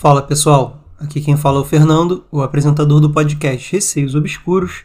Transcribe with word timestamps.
Fala 0.00 0.22
pessoal, 0.22 0.78
aqui 0.98 1.20
quem 1.20 1.36
fala 1.36 1.58
é 1.58 1.60
o 1.60 1.64
Fernando, 1.64 2.24
o 2.32 2.40
apresentador 2.40 3.00
do 3.00 3.10
podcast 3.10 3.70
Receios 3.70 4.14
Obscuros, 4.14 4.84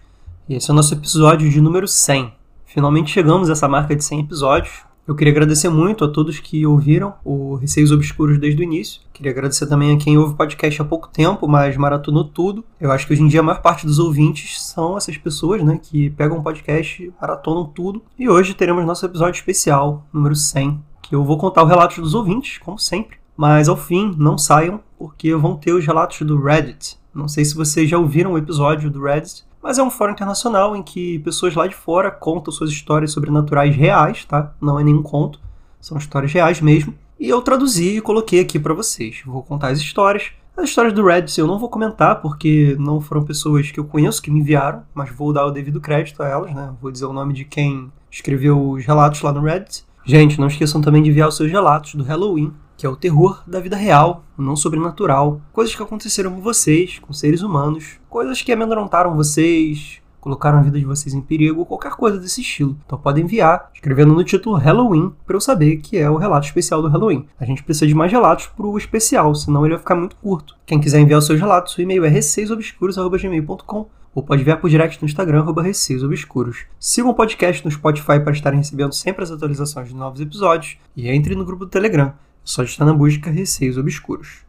e 0.49 0.55
esse 0.55 0.69
é 0.69 0.73
o 0.73 0.75
nosso 0.75 0.93
episódio 0.93 1.49
de 1.49 1.61
número 1.61 1.87
100. 1.87 2.33
Finalmente 2.65 3.11
chegamos 3.11 3.47
a 3.47 3.53
essa 3.53 3.65
marca 3.65 3.95
de 3.95 4.03
100 4.03 4.19
episódios. 4.19 4.83
Eu 5.07 5.15
queria 5.15 5.31
agradecer 5.31 5.69
muito 5.69 6.03
a 6.03 6.09
todos 6.09 6.39
que 6.39 6.65
ouviram 6.65 7.13
o 7.23 7.55
Receios 7.55 7.93
Obscuros 7.93 8.37
desde 8.37 8.61
o 8.61 8.65
início. 8.65 8.99
Queria 9.13 9.31
agradecer 9.31 9.67
também 9.67 9.95
a 9.95 9.97
quem 9.97 10.17
ouve 10.17 10.33
o 10.33 10.35
podcast 10.35 10.81
há 10.81 10.83
pouco 10.83 11.07
tempo, 11.07 11.47
mas 11.47 11.77
maratonou 11.77 12.25
tudo. 12.25 12.65
Eu 12.77 12.91
acho 12.91 13.07
que 13.07 13.13
hoje 13.13 13.23
em 13.23 13.29
dia 13.29 13.39
a 13.39 13.43
maior 13.43 13.61
parte 13.61 13.85
dos 13.85 13.99
ouvintes 13.99 14.61
são 14.61 14.97
essas 14.97 15.15
pessoas, 15.17 15.63
né, 15.63 15.79
que 15.81 16.09
pegam 16.09 16.39
o 16.39 16.43
podcast, 16.43 17.09
maratonam 17.21 17.63
tudo. 17.63 18.03
E 18.19 18.27
hoje 18.27 18.53
teremos 18.53 18.85
nosso 18.85 19.05
episódio 19.05 19.39
especial, 19.39 20.05
número 20.11 20.35
100, 20.35 20.77
que 21.01 21.15
eu 21.15 21.23
vou 21.23 21.37
contar 21.37 21.63
o 21.63 21.67
relato 21.67 22.01
dos 22.01 22.13
ouvintes, 22.13 22.57
como 22.57 22.77
sempre. 22.77 23.23
Mas 23.35 23.67
ao 23.67 23.75
fim, 23.75 24.13
não 24.17 24.37
saiam, 24.37 24.79
porque 24.97 25.35
vão 25.35 25.55
ter 25.55 25.73
os 25.73 25.85
relatos 25.85 26.21
do 26.21 26.41
Reddit. 26.41 26.97
Não 27.13 27.27
sei 27.27 27.45
se 27.45 27.55
vocês 27.55 27.89
já 27.89 27.97
ouviram 27.97 28.33
o 28.33 28.37
episódio 28.37 28.89
do 28.89 29.03
Reddit, 29.03 29.43
mas 29.61 29.77
é 29.77 29.83
um 29.83 29.89
fórum 29.89 30.11
internacional 30.11 30.75
em 30.75 30.83
que 30.83 31.19
pessoas 31.19 31.55
lá 31.55 31.65
de 31.65 31.75
fora 31.75 32.11
contam 32.11 32.53
suas 32.53 32.69
histórias 32.69 33.11
sobrenaturais 33.11 33.75
reais, 33.75 34.23
tá? 34.25 34.53
Não 34.61 34.79
é 34.79 34.83
nenhum 34.83 35.01
conto, 35.01 35.39
são 35.81 35.97
histórias 35.97 36.31
reais 36.31 36.61
mesmo. 36.61 36.93
E 37.19 37.29
eu 37.29 37.41
traduzi 37.41 37.97
e 37.97 38.01
coloquei 38.01 38.39
aqui 38.39 38.59
para 38.59 38.73
vocês. 38.73 39.21
Vou 39.25 39.41
contar 39.41 39.69
as 39.69 39.79
histórias. 39.79 40.31
As 40.55 40.65
histórias 40.65 40.93
do 40.93 41.05
Reddit 41.05 41.39
eu 41.39 41.47
não 41.47 41.59
vou 41.59 41.69
comentar 41.69 42.21
porque 42.21 42.75
não 42.79 43.01
foram 43.01 43.23
pessoas 43.23 43.71
que 43.71 43.79
eu 43.79 43.85
conheço 43.85 44.21
que 44.21 44.31
me 44.31 44.39
enviaram, 44.39 44.83
mas 44.93 45.09
vou 45.09 45.33
dar 45.33 45.45
o 45.45 45.51
devido 45.51 45.81
crédito 45.81 46.21
a 46.21 46.27
elas, 46.27 46.53
né? 46.53 46.73
Vou 46.81 46.91
dizer 46.91 47.05
o 47.05 47.13
nome 47.13 47.33
de 47.33 47.43
quem 47.43 47.91
escreveu 48.11 48.69
os 48.69 48.85
relatos 48.85 49.21
lá 49.21 49.31
no 49.31 49.41
Reddit. 49.41 49.83
Gente, 50.05 50.39
não 50.39 50.47
esqueçam 50.47 50.79
também 50.79 51.01
de 51.01 51.09
enviar 51.09 51.27
os 51.27 51.35
seus 51.35 51.51
relatos 51.51 51.95
do 51.95 52.03
Halloween, 52.03 52.53
que 52.77 52.85
é 52.85 52.89
o 52.89 52.95
terror 52.95 53.43
da 53.47 53.59
vida 53.59 53.75
real, 53.75 54.23
não 54.37 54.55
sobrenatural, 54.55 55.41
coisas 55.53 55.75
que 55.75 55.81
aconteceram 55.81 56.31
com 56.31 56.41
vocês, 56.41 56.99
com 56.99 57.13
seres 57.13 57.41
humanos, 57.41 57.99
coisas 58.09 58.41
que 58.41 58.51
amedrontaram 58.51 59.15
vocês, 59.15 60.01
colocaram 60.25 60.57
a 60.57 60.61
vida 60.63 60.79
de 60.79 60.85
vocês 60.85 61.13
em 61.13 61.21
perigo, 61.21 61.67
qualquer 61.67 61.91
coisa 61.91 62.17
desse 62.19 62.41
estilo. 62.41 62.75
Então 62.83 62.97
podem 62.97 63.23
enviar, 63.23 63.69
escrevendo 63.75 64.11
no 64.11 64.23
título 64.23 64.55
Halloween, 64.55 65.13
para 65.23 65.35
eu 65.35 65.39
saber 65.39 65.77
que 65.77 65.99
é 65.99 66.09
o 66.09 66.17
relato 66.17 66.47
especial 66.47 66.81
do 66.81 66.87
Halloween. 66.87 67.27
A 67.39 67.45
gente 67.45 67.61
precisa 67.61 67.85
de 67.85 67.93
mais 67.93 68.11
relatos 68.11 68.47
pro 68.47 68.75
especial, 68.75 69.35
senão 69.35 69.63
ele 69.63 69.75
vai 69.75 69.79
ficar 69.79 69.93
muito 69.93 70.15
curto. 70.15 70.57
Quem 70.65 70.79
quiser 70.79 70.99
enviar 70.99 71.19
os 71.19 71.27
seus 71.27 71.39
relatos, 71.39 71.77
o 71.77 71.81
e-mail 71.81 72.03
é 72.03 72.09
receiosobscuros.gmail.com 72.09 73.87
ou 74.15 74.23
pode 74.23 74.41
enviar 74.41 74.59
por 74.59 74.69
direct 74.69 74.99
no 74.99 75.05
Instagram, 75.05 75.41
arroba 75.41 75.61
Obscuros. 75.61 76.65
Sigam 76.79 77.11
o 77.11 77.13
podcast 77.13 77.63
no 77.63 77.69
Spotify 77.69 78.19
para 78.19 78.31
estarem 78.31 78.57
recebendo 78.57 78.93
sempre 78.93 79.23
as 79.23 79.29
atualizações 79.29 79.89
de 79.89 79.95
novos 79.95 80.21
episódios 80.21 80.77
e 80.95 81.07
entre 81.07 81.35
no 81.35 81.45
grupo 81.45 81.65
do 81.65 81.69
Telegram, 81.69 82.13
só 82.45 82.61
estar 82.61 82.85
na 82.85 82.93
busca 82.93 83.31
Receios 83.31 83.75
Obscuros. 83.75 84.45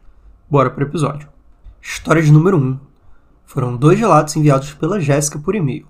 Bora 0.47 0.69
pro 0.69 0.83
episódio. 0.83 1.27
História 1.81 2.21
de 2.21 2.31
número 2.31 2.55
1. 2.55 2.79
Foram 3.43 3.75
dois 3.75 3.99
relatos 3.99 4.35
enviados 4.35 4.71
pela 4.75 5.01
Jéssica 5.01 5.39
por 5.39 5.55
e-mail. 5.55 5.87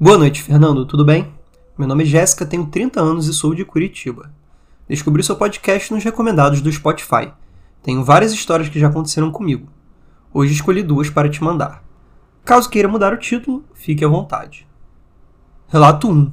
Boa 0.00 0.16
noite, 0.16 0.42
Fernando, 0.42 0.86
tudo 0.86 1.04
bem? 1.04 1.30
Meu 1.76 1.86
nome 1.86 2.04
é 2.04 2.06
Jéssica, 2.06 2.46
tenho 2.46 2.64
30 2.64 3.02
anos 3.02 3.26
e 3.28 3.34
sou 3.34 3.54
de 3.54 3.66
Curitiba. 3.66 4.32
Descobri 4.88 5.22
seu 5.22 5.36
podcast 5.36 5.92
nos 5.92 6.02
recomendados 6.02 6.62
do 6.62 6.72
Spotify. 6.72 7.30
Tenho 7.82 8.02
várias 8.02 8.32
histórias 8.32 8.70
que 8.70 8.80
já 8.80 8.88
aconteceram 8.88 9.30
comigo. 9.30 9.68
Hoje 10.32 10.54
escolhi 10.54 10.82
duas 10.82 11.10
para 11.10 11.28
te 11.28 11.44
mandar. 11.44 11.84
Caso 12.46 12.70
queira 12.70 12.88
mudar 12.88 13.12
o 13.12 13.18
título, 13.18 13.62
fique 13.74 14.02
à 14.02 14.08
vontade. 14.08 14.66
Relato 15.68 16.10
1 16.10 16.32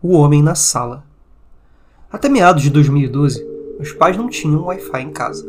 O 0.00 0.16
Homem 0.16 0.42
na 0.42 0.54
Sala. 0.54 1.04
Até 2.10 2.30
meados 2.30 2.62
de 2.62 2.70
2012, 2.70 3.53
meus 3.76 3.92
pais 3.92 4.16
não 4.16 4.28
tinham 4.28 4.64
Wi-Fi 4.64 5.02
em 5.02 5.10
casa. 5.10 5.48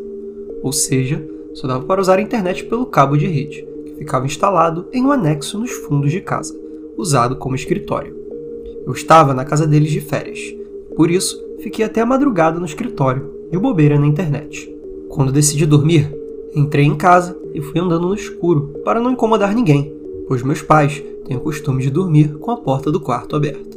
Ou 0.62 0.72
seja, 0.72 1.24
só 1.54 1.66
dava 1.66 1.84
para 1.84 2.00
usar 2.00 2.18
a 2.18 2.22
internet 2.22 2.64
pelo 2.64 2.86
cabo 2.86 3.16
de 3.16 3.26
rede, 3.26 3.66
que 3.84 3.94
ficava 3.94 4.26
instalado 4.26 4.86
em 4.92 5.02
um 5.04 5.12
anexo 5.12 5.58
nos 5.58 5.70
fundos 5.70 6.10
de 6.10 6.20
casa, 6.20 6.54
usado 6.96 7.36
como 7.36 7.54
escritório. 7.54 8.14
Eu 8.86 8.92
estava 8.92 9.32
na 9.32 9.44
casa 9.44 9.66
deles 9.66 9.90
de 9.90 10.00
férias, 10.00 10.38
por 10.94 11.10
isso 11.10 11.42
fiquei 11.60 11.84
até 11.84 12.00
a 12.00 12.06
madrugada 12.06 12.58
no 12.58 12.66
escritório 12.66 13.30
e 13.50 13.58
bobeira 13.58 13.98
na 13.98 14.06
internet. 14.06 14.72
Quando 15.08 15.32
decidi 15.32 15.66
dormir, 15.66 16.14
entrei 16.54 16.84
em 16.84 16.96
casa 16.96 17.36
e 17.54 17.60
fui 17.60 17.80
andando 17.80 18.08
no 18.08 18.14
escuro 18.14 18.80
para 18.84 19.00
não 19.00 19.12
incomodar 19.12 19.54
ninguém, 19.54 19.94
pois 20.28 20.42
meus 20.42 20.62
pais 20.62 21.02
têm 21.24 21.36
o 21.36 21.40
costume 21.40 21.82
de 21.82 21.90
dormir 21.90 22.36
com 22.38 22.50
a 22.50 22.56
porta 22.56 22.90
do 22.90 23.00
quarto 23.00 23.34
aberta. 23.34 23.76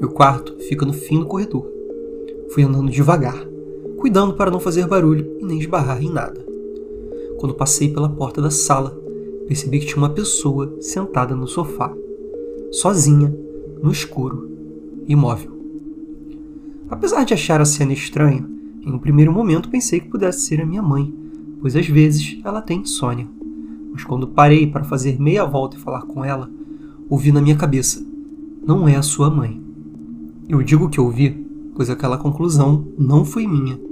Meu 0.00 0.10
quarto 0.10 0.56
fica 0.60 0.86
no 0.86 0.92
fim 0.92 1.20
do 1.20 1.26
corredor. 1.26 1.66
Fui 2.50 2.62
andando 2.62 2.90
devagar, 2.90 3.46
cuidando 4.00 4.32
para 4.32 4.50
não 4.50 4.58
fazer 4.58 4.86
barulho 4.86 5.36
e 5.38 5.44
nem 5.44 5.58
esbarrar 5.58 6.02
em 6.02 6.10
nada. 6.10 6.42
Quando 7.38 7.54
passei 7.54 7.92
pela 7.92 8.08
porta 8.08 8.40
da 8.40 8.50
sala, 8.50 8.98
percebi 9.46 9.78
que 9.78 9.86
tinha 9.86 9.98
uma 9.98 10.08
pessoa 10.08 10.74
sentada 10.80 11.36
no 11.36 11.46
sofá, 11.46 11.94
sozinha, 12.72 13.34
no 13.82 13.92
escuro, 13.92 14.50
imóvel. 15.06 15.52
Apesar 16.88 17.24
de 17.24 17.34
achar 17.34 17.60
a 17.60 17.64
cena 17.66 17.92
estranha, 17.92 18.48
em 18.82 18.90
um 18.90 18.98
primeiro 18.98 19.32
momento 19.32 19.68
pensei 19.68 20.00
que 20.00 20.08
pudesse 20.08 20.40
ser 20.40 20.62
a 20.62 20.66
minha 20.66 20.82
mãe, 20.82 21.12
pois 21.60 21.76
às 21.76 21.86
vezes 21.86 22.40
ela 22.42 22.62
tem 22.62 22.80
insônia. 22.80 23.28
Mas 23.92 24.02
quando 24.02 24.28
parei 24.28 24.66
para 24.66 24.84
fazer 24.84 25.20
meia 25.20 25.44
volta 25.44 25.76
e 25.76 25.80
falar 25.80 26.02
com 26.02 26.24
ela, 26.24 26.50
ouvi 27.08 27.32
na 27.32 27.42
minha 27.42 27.56
cabeça: 27.56 28.02
não 28.66 28.88
é 28.88 28.96
a 28.96 29.02
sua 29.02 29.28
mãe. 29.28 29.60
Eu 30.48 30.62
digo 30.62 30.88
que 30.88 31.00
ouvi, 31.00 31.46
pois 31.74 31.90
aquela 31.90 32.16
conclusão 32.16 32.88
não 32.98 33.24
foi 33.24 33.46
minha. 33.46 33.89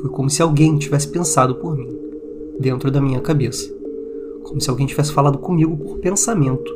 Foi 0.00 0.10
como 0.10 0.30
se 0.30 0.42
alguém 0.42 0.76
tivesse 0.76 1.08
pensado 1.08 1.54
por 1.56 1.76
mim, 1.76 1.96
dentro 2.58 2.90
da 2.90 3.00
minha 3.00 3.20
cabeça. 3.20 3.72
Como 4.42 4.60
se 4.60 4.68
alguém 4.68 4.86
tivesse 4.86 5.12
falado 5.12 5.38
comigo 5.38 5.76
por 5.76 5.98
pensamento. 5.98 6.72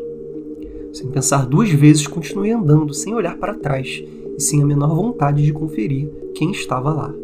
Sem 0.93 1.09
pensar 1.09 1.47
duas 1.47 1.71
vezes, 1.71 2.07
continuei 2.07 2.53
andando, 2.53 2.95
sem 2.95 3.15
olhar 3.15 3.37
para 3.37 3.55
trás 3.55 4.03
e 4.37 4.43
sem 4.43 4.62
a 4.62 4.67
menor 4.67 4.95
vontade 4.95 5.43
de 5.43 5.53
conferir 5.53 6.11
quem 6.34 6.51
estava 6.51 6.93
lá. 6.93 7.15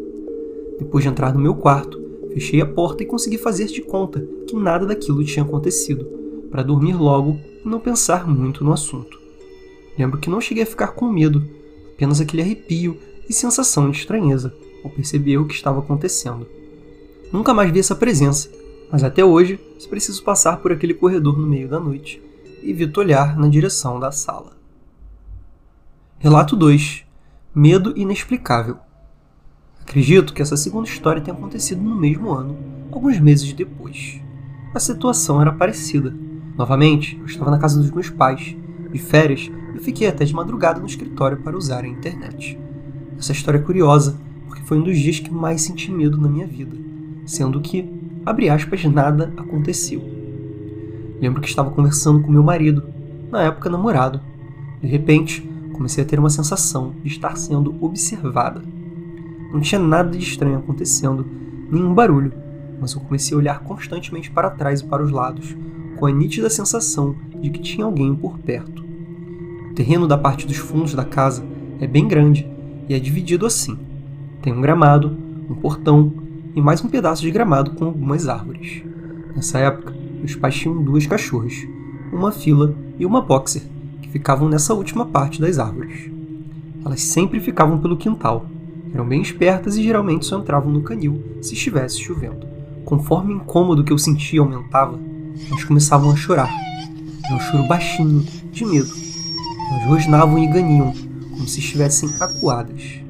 Depois 0.78 1.02
de 1.02 1.10
entrar 1.10 1.32
no 1.32 1.40
meu 1.40 1.54
quarto, 1.54 2.04
Fechei 2.34 2.60
a 2.60 2.66
porta 2.66 3.04
e 3.04 3.06
consegui 3.06 3.38
fazer 3.38 3.66
de 3.66 3.80
conta 3.80 4.26
que 4.44 4.56
nada 4.56 4.84
daquilo 4.84 5.24
tinha 5.24 5.44
acontecido, 5.44 6.04
para 6.50 6.64
dormir 6.64 6.94
logo 6.94 7.38
e 7.64 7.68
não 7.68 7.78
pensar 7.78 8.28
muito 8.28 8.64
no 8.64 8.72
assunto. 8.72 9.20
Lembro 9.96 10.18
que 10.18 10.28
não 10.28 10.40
cheguei 10.40 10.64
a 10.64 10.66
ficar 10.66 10.88
com 10.88 11.08
medo, 11.08 11.44
apenas 11.94 12.20
aquele 12.20 12.42
arrepio 12.42 12.98
e 13.28 13.32
sensação 13.32 13.88
de 13.88 13.98
estranheza 13.98 14.52
ao 14.84 14.90
perceber 14.90 15.38
o 15.38 15.46
que 15.46 15.54
estava 15.54 15.80
acontecendo. 15.80 16.46
Nunca 17.32 17.54
mais 17.54 17.72
vi 17.72 17.80
essa 17.80 17.96
presença, 17.96 18.48
mas 18.92 19.02
até 19.02 19.24
hoje 19.24 19.58
se 19.78 19.88
preciso 19.88 20.22
passar 20.22 20.58
por 20.58 20.70
aquele 20.70 20.94
corredor 20.94 21.38
no 21.38 21.46
meio 21.46 21.68
da 21.68 21.80
noite, 21.80 22.22
evito 22.62 23.00
olhar 23.00 23.36
na 23.36 23.48
direção 23.48 23.98
da 23.98 24.12
sala. 24.12 24.52
Relato 26.18 26.54
2 26.54 27.04
Medo 27.54 27.92
inexplicável. 27.96 28.78
Acredito 29.80 30.32
que 30.34 30.42
essa 30.42 30.56
segunda 30.56 30.88
história 30.88 31.22
tenha 31.22 31.36
acontecido 31.36 31.80
no 31.80 31.94
mesmo 31.94 32.32
ano, 32.32 32.56
alguns 32.90 33.20
meses 33.20 33.52
depois. 33.52 34.20
A 34.74 34.80
situação 34.80 35.40
era 35.40 35.52
parecida. 35.52 36.12
Novamente, 36.56 37.16
eu 37.16 37.26
estava 37.26 37.50
na 37.50 37.58
casa 37.58 37.80
dos 37.80 37.92
meus 37.92 38.10
pais, 38.10 38.56
de 38.90 38.98
férias, 38.98 39.50
e 39.74 39.78
fiquei 39.78 40.08
até 40.08 40.24
de 40.24 40.34
madrugada 40.34 40.80
no 40.80 40.86
escritório 40.86 41.36
para 41.36 41.56
usar 41.56 41.84
a 41.84 41.88
internet. 41.88 42.58
Essa 43.16 43.30
história 43.30 43.58
é 43.58 43.62
curiosa, 43.62 44.18
foi 44.64 44.78
um 44.78 44.82
dos 44.82 44.98
dias 44.98 45.20
que 45.20 45.32
mais 45.32 45.62
senti 45.62 45.90
medo 45.90 46.20
na 46.20 46.28
minha 46.28 46.46
vida, 46.46 46.76
sendo 47.26 47.60
que, 47.60 47.88
abre 48.24 48.48
aspas, 48.48 48.84
nada 48.84 49.32
aconteceu. 49.36 50.02
Lembro 51.20 51.40
que 51.40 51.48
estava 51.48 51.70
conversando 51.70 52.20
com 52.20 52.30
meu 52.30 52.42
marido, 52.42 52.82
na 53.30 53.42
época 53.42 53.70
namorado. 53.70 54.20
De 54.80 54.88
repente, 54.88 55.40
comecei 55.72 56.02
a 56.02 56.06
ter 56.06 56.18
uma 56.18 56.30
sensação 56.30 56.94
de 57.02 57.08
estar 57.08 57.36
sendo 57.36 57.74
observada. 57.84 58.62
Não 59.52 59.60
tinha 59.60 59.78
nada 59.78 60.16
de 60.16 60.24
estranho 60.24 60.58
acontecendo, 60.58 61.26
nenhum 61.70 61.94
barulho, 61.94 62.32
mas 62.80 62.92
eu 62.92 63.00
comecei 63.00 63.34
a 63.34 63.38
olhar 63.38 63.60
constantemente 63.60 64.30
para 64.30 64.50
trás 64.50 64.80
e 64.80 64.84
para 64.84 65.02
os 65.02 65.10
lados, 65.10 65.56
com 65.96 66.06
a 66.06 66.12
nítida 66.12 66.50
sensação 66.50 67.14
de 67.40 67.50
que 67.50 67.60
tinha 67.60 67.84
alguém 67.84 68.14
por 68.14 68.38
perto. 68.38 68.84
O 69.70 69.74
terreno 69.74 70.06
da 70.06 70.16
parte 70.16 70.46
dos 70.46 70.56
fundos 70.56 70.94
da 70.94 71.04
casa 71.04 71.44
é 71.80 71.86
bem 71.86 72.06
grande 72.08 72.48
e 72.88 72.94
é 72.94 72.98
dividido 72.98 73.46
assim: 73.46 73.78
tem 74.44 74.52
um 74.52 74.60
gramado, 74.60 75.16
um 75.48 75.54
portão 75.54 76.12
e 76.54 76.60
mais 76.60 76.84
um 76.84 76.88
pedaço 76.88 77.22
de 77.22 77.30
gramado 77.30 77.70
com 77.70 77.86
algumas 77.86 78.28
árvores. 78.28 78.82
Nessa 79.34 79.58
época, 79.58 79.94
meus 80.18 80.36
pais 80.36 80.54
tinham 80.54 80.82
duas 80.82 81.06
cachorras, 81.06 81.54
uma 82.12 82.30
fila 82.30 82.74
e 82.98 83.06
uma 83.06 83.22
boxer, 83.22 83.62
que 84.02 84.10
ficavam 84.10 84.46
nessa 84.46 84.74
última 84.74 85.06
parte 85.06 85.40
das 85.40 85.58
árvores. 85.58 86.10
Elas 86.84 87.00
sempre 87.00 87.40
ficavam 87.40 87.78
pelo 87.78 87.96
quintal, 87.96 88.44
eram 88.92 89.08
bem 89.08 89.22
espertas 89.22 89.78
e 89.78 89.82
geralmente 89.82 90.26
só 90.26 90.38
entravam 90.38 90.70
no 90.70 90.82
canil 90.82 91.24
se 91.40 91.54
estivesse 91.54 91.98
chovendo. 92.02 92.46
Conforme 92.84 93.32
o 93.32 93.36
incômodo 93.38 93.82
que 93.82 93.94
eu 93.94 93.98
sentia 93.98 94.42
aumentava, 94.42 95.00
elas 95.48 95.64
começavam 95.64 96.10
a 96.10 96.16
chorar. 96.16 96.50
Era 97.24 97.34
um 97.34 97.40
choro 97.40 97.66
baixinho, 97.66 98.22
de 98.52 98.66
medo. 98.66 98.92
Elas 99.70 99.86
rosnavam 99.86 100.38
e 100.38 100.46
ganiam, 100.46 100.92
como 101.30 101.48
se 101.48 101.60
estivessem 101.60 102.10
acuadas. 102.20 103.03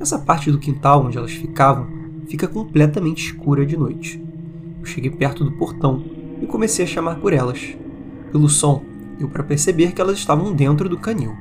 Essa 0.00 0.18
parte 0.18 0.50
do 0.50 0.58
quintal 0.58 1.04
onde 1.04 1.18
elas 1.18 1.32
ficavam 1.32 1.88
fica 2.28 2.46
completamente 2.46 3.24
escura 3.24 3.66
de 3.66 3.76
noite. 3.76 4.22
cheguei 4.84 5.10
perto 5.10 5.44
do 5.44 5.52
portão 5.52 6.04
e 6.40 6.46
comecei 6.46 6.84
a 6.84 6.88
chamar 6.88 7.16
por 7.16 7.32
elas. 7.32 7.76
Pelo 8.30 8.48
som, 8.48 8.82
deu 9.18 9.28
para 9.28 9.42
perceber 9.42 9.92
que 9.92 10.00
elas 10.00 10.18
estavam 10.18 10.54
dentro 10.54 10.88
do 10.88 10.98
canil. 10.98 11.34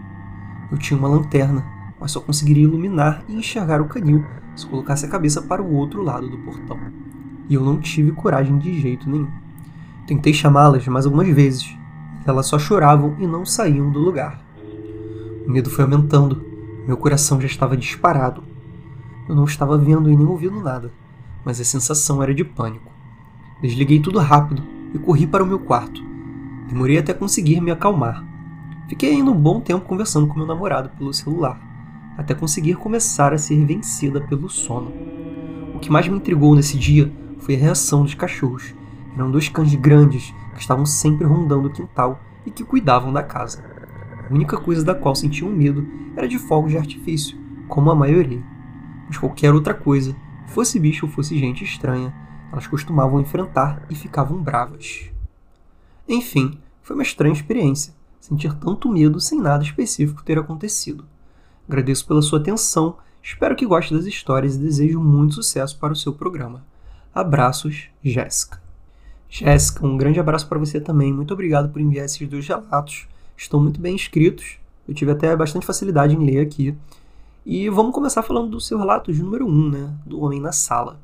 Eu 0.71 0.77
tinha 0.77 0.97
uma 0.97 1.07
lanterna, 1.07 1.65
mas 1.99 2.11
só 2.11 2.19
conseguiria 2.19 2.63
iluminar 2.63 3.23
e 3.27 3.35
enxergar 3.35 3.79
o 3.79 3.87
canil 3.87 4.23
se 4.55 4.65
colocasse 4.65 5.05
a 5.05 5.09
cabeça 5.09 5.41
para 5.41 5.61
o 5.61 5.73
outro 5.73 6.01
lado 6.01 6.27
do 6.27 6.37
portão. 6.39 6.79
E 7.47 7.53
eu 7.53 7.63
não 7.63 7.79
tive 7.79 8.11
coragem 8.11 8.57
de 8.57 8.79
jeito 8.79 9.09
nenhum. 9.09 9.29
Tentei 10.07 10.33
chamá-las 10.33 10.87
mais 10.87 11.05
algumas 11.05 11.29
vezes, 11.29 11.77
mas 12.17 12.27
elas 12.27 12.47
só 12.47 12.57
choravam 12.57 13.15
e 13.19 13.27
não 13.27 13.45
saíam 13.45 13.91
do 13.91 13.99
lugar. 13.99 14.41
O 15.45 15.51
medo 15.51 15.69
foi 15.69 15.83
aumentando, 15.83 16.43
meu 16.87 16.97
coração 16.97 17.39
já 17.39 17.47
estava 17.47 17.77
disparado. 17.77 18.43
Eu 19.27 19.35
não 19.35 19.43
estava 19.43 19.77
vendo 19.77 20.09
e 20.09 20.15
nem 20.15 20.25
ouvindo 20.25 20.61
nada, 20.61 20.91
mas 21.43 21.59
a 21.59 21.65
sensação 21.65 22.23
era 22.23 22.33
de 22.33 22.43
pânico. 22.43 22.91
Desliguei 23.61 23.99
tudo 23.99 24.19
rápido 24.19 24.63
e 24.93 24.99
corri 24.99 25.27
para 25.27 25.43
o 25.43 25.47
meu 25.47 25.59
quarto. 25.59 26.01
Demorei 26.69 26.97
até 26.97 27.13
conseguir 27.13 27.59
me 27.59 27.71
acalmar. 27.71 28.23
Fiquei 28.87 29.11
ainda 29.11 29.31
um 29.31 29.39
bom 29.39 29.59
tempo 29.59 29.85
conversando 29.85 30.27
com 30.27 30.37
meu 30.37 30.47
namorado 30.47 30.89
pelo 30.97 31.13
celular, 31.13 31.59
até 32.17 32.33
conseguir 32.33 32.75
começar 32.75 33.33
a 33.33 33.37
ser 33.37 33.65
vencida 33.65 34.21
pelo 34.21 34.49
sono. 34.49 34.93
O 35.75 35.79
que 35.79 35.91
mais 35.91 36.07
me 36.07 36.17
intrigou 36.17 36.55
nesse 36.55 36.77
dia 36.77 37.11
foi 37.39 37.55
a 37.55 37.59
reação 37.59 38.03
dos 38.03 38.13
cachorros. 38.13 38.73
Eram 39.13 39.29
dois 39.29 39.49
cães 39.49 39.75
grandes 39.75 40.33
que 40.53 40.61
estavam 40.61 40.85
sempre 40.85 41.25
rondando 41.25 41.67
o 41.67 41.71
quintal 41.71 42.19
e 42.45 42.51
que 42.51 42.63
cuidavam 42.63 43.11
da 43.11 43.23
casa. 43.23 43.63
A 44.29 44.33
única 44.33 44.57
coisa 44.57 44.83
da 44.83 44.95
qual 44.95 45.15
sentiam 45.15 45.49
medo 45.49 45.85
era 46.15 46.27
de 46.27 46.39
fogos 46.39 46.71
de 46.71 46.77
artifício, 46.77 47.37
como 47.67 47.91
a 47.91 47.95
maioria. 47.95 48.41
Mas 49.07 49.17
qualquer 49.17 49.53
outra 49.53 49.73
coisa, 49.73 50.15
fosse 50.47 50.79
bicho 50.79 51.05
ou 51.05 51.11
fosse 51.11 51.37
gente 51.37 51.63
estranha, 51.63 52.13
elas 52.51 52.67
costumavam 52.67 53.19
enfrentar 53.19 53.85
e 53.89 53.95
ficavam 53.95 54.41
bravas. 54.41 55.09
Enfim, 56.07 56.59
foi 56.81 56.95
uma 56.95 57.03
estranha 57.03 57.33
experiência, 57.33 57.93
sentir 58.19 58.53
tanto 58.53 58.89
medo 58.89 59.19
sem 59.19 59.39
nada 59.39 59.63
específico 59.63 60.23
ter 60.23 60.37
acontecido. 60.37 61.05
Agradeço 61.67 62.07
pela 62.07 62.21
sua 62.21 62.39
atenção, 62.39 62.97
espero 63.21 63.55
que 63.55 63.65
goste 63.65 63.93
das 63.93 64.05
histórias 64.05 64.55
e 64.55 64.59
desejo 64.59 65.01
muito 65.01 65.35
sucesso 65.35 65.77
para 65.77 65.91
o 65.91 65.95
seu 65.95 66.13
programa. 66.13 66.63
Abraços, 67.13 67.89
Jéssica. 68.01 68.61
Jéssica, 69.29 69.85
um 69.85 69.97
grande 69.97 70.19
abraço 70.19 70.47
para 70.47 70.59
você 70.59 70.79
também. 70.79 71.11
Muito 71.11 71.33
obrigado 71.33 71.69
por 71.69 71.81
enviar 71.81 72.05
esses 72.05 72.27
dois 72.27 72.47
relatos. 72.47 73.07
Estão 73.35 73.59
muito 73.59 73.81
bem 73.81 73.95
escritos. 73.95 74.57
Eu 74.87 74.93
tive 74.93 75.11
até 75.11 75.35
bastante 75.35 75.65
facilidade 75.65 76.15
em 76.15 76.25
ler 76.25 76.39
aqui. 76.39 76.75
E 77.49 77.69
vamos 77.69 77.93
começar 77.93 78.23
falando 78.23 78.49
do 78.49 78.59
seu 78.59 78.77
relato 78.77 79.13
de 79.13 79.23
número 79.23 79.47
1, 79.47 79.49
um, 79.49 79.69
né? 79.69 79.93
Do 80.05 80.19
Homem 80.19 80.41
na 80.41 80.51
Sala. 80.51 80.99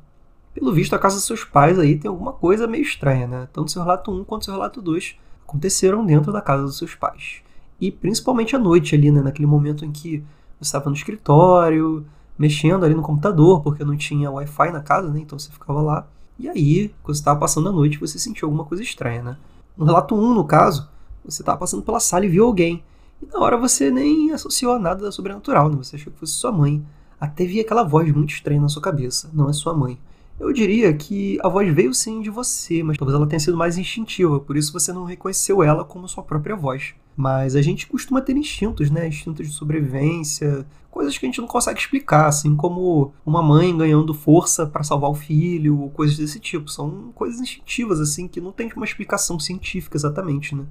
Pelo 0.52 0.74
visto, 0.74 0.92
a 0.92 0.98
casa 0.98 1.16
dos 1.16 1.24
seus 1.24 1.42
pais 1.42 1.78
aí 1.78 1.98
tem 1.98 2.06
alguma 2.06 2.34
coisa 2.34 2.66
meio 2.66 2.82
estranha, 2.82 3.26
né? 3.26 3.48
Tanto 3.50 3.70
seu 3.70 3.80
relato 3.80 4.10
1 4.10 4.24
quanto 4.24 4.44
seu 4.44 4.52
relato 4.52 4.82
2 4.82 5.16
aconteceram 5.48 6.04
dentro 6.04 6.30
da 6.30 6.42
casa 6.42 6.64
dos 6.64 6.76
seus 6.76 6.94
pais. 6.94 7.40
E 7.80 7.90
principalmente 7.90 8.54
à 8.54 8.58
noite 8.58 8.94
ali, 8.94 9.10
né? 9.10 9.22
Naquele 9.22 9.46
momento 9.46 9.86
em 9.86 9.90
que 9.90 10.22
você 10.60 10.68
estava 10.68 10.90
no 10.90 10.94
escritório, 10.94 12.04
mexendo 12.38 12.84
ali 12.84 12.94
no 12.94 13.00
computador, 13.00 13.62
porque 13.62 13.82
não 13.82 13.96
tinha 13.96 14.30
Wi-Fi 14.30 14.70
na 14.70 14.82
casa, 14.82 15.08
né? 15.08 15.20
Então 15.20 15.38
você 15.38 15.50
ficava 15.50 15.80
lá. 15.80 16.06
E 16.38 16.46
aí, 16.46 16.94
quando 17.02 17.16
você 17.16 17.22
estava 17.22 17.40
passando 17.40 17.70
a 17.70 17.72
noite, 17.72 17.98
você 17.98 18.18
sentiu 18.18 18.48
alguma 18.48 18.66
coisa 18.66 18.82
estranha, 18.82 19.22
né? 19.22 19.38
No 19.78 19.86
relato 19.86 20.14
1, 20.14 20.34
no 20.34 20.44
caso, 20.44 20.90
você 21.24 21.40
estava 21.40 21.56
passando 21.56 21.82
pela 21.82 22.00
sala 22.00 22.26
e 22.26 22.28
viu 22.28 22.44
alguém. 22.44 22.84
E 23.22 23.26
na 23.26 23.38
hora 23.38 23.56
você 23.56 23.90
nem 23.90 24.32
associou 24.32 24.74
a 24.74 24.78
nada 24.78 25.10
sobrenatural, 25.10 25.68
né? 25.68 25.76
Você 25.76 25.96
achou 25.96 26.12
que 26.12 26.18
fosse 26.18 26.34
sua 26.34 26.52
mãe. 26.52 26.84
Até 27.20 27.44
via 27.44 27.62
aquela 27.62 27.82
voz 27.82 28.10
muito 28.12 28.32
estranha 28.32 28.60
na 28.60 28.68
sua 28.68 28.82
cabeça. 28.82 29.30
Não 29.32 29.48
é 29.48 29.52
sua 29.52 29.74
mãe. 29.74 29.98
Eu 30.38 30.52
diria 30.52 30.92
que 30.92 31.38
a 31.44 31.48
voz 31.48 31.72
veio 31.72 31.94
sim 31.94 32.20
de 32.20 32.28
você, 32.28 32.82
mas 32.82 32.98
talvez 32.98 33.16
ela 33.16 33.26
tenha 33.26 33.38
sido 33.38 33.56
mais 33.56 33.78
instintiva, 33.78 34.40
por 34.40 34.56
isso 34.56 34.72
você 34.72 34.92
não 34.92 35.04
reconheceu 35.04 35.62
ela 35.62 35.84
como 35.84 36.08
sua 36.08 36.24
própria 36.24 36.56
voz. 36.56 36.92
Mas 37.16 37.54
a 37.54 37.62
gente 37.62 37.86
costuma 37.86 38.20
ter 38.20 38.36
instintos, 38.36 38.90
né? 38.90 39.06
Instintos 39.06 39.46
de 39.46 39.52
sobrevivência, 39.52 40.66
coisas 40.90 41.16
que 41.16 41.24
a 41.24 41.28
gente 41.28 41.40
não 41.40 41.46
consegue 41.46 41.78
explicar, 41.78 42.26
assim 42.26 42.56
como 42.56 43.12
uma 43.24 43.40
mãe 43.40 43.76
ganhando 43.76 44.12
força 44.12 44.66
para 44.66 44.82
salvar 44.82 45.08
o 45.08 45.14
filho, 45.14 45.80
ou 45.80 45.90
coisas 45.90 46.16
desse 46.16 46.40
tipo. 46.40 46.68
São 46.68 47.12
coisas 47.14 47.40
instintivas, 47.40 48.00
assim, 48.00 48.26
que 48.26 48.40
não 48.40 48.50
tem 48.50 48.68
uma 48.74 48.84
explicação 48.84 49.38
científica 49.38 49.96
exatamente, 49.96 50.56
né? 50.56 50.64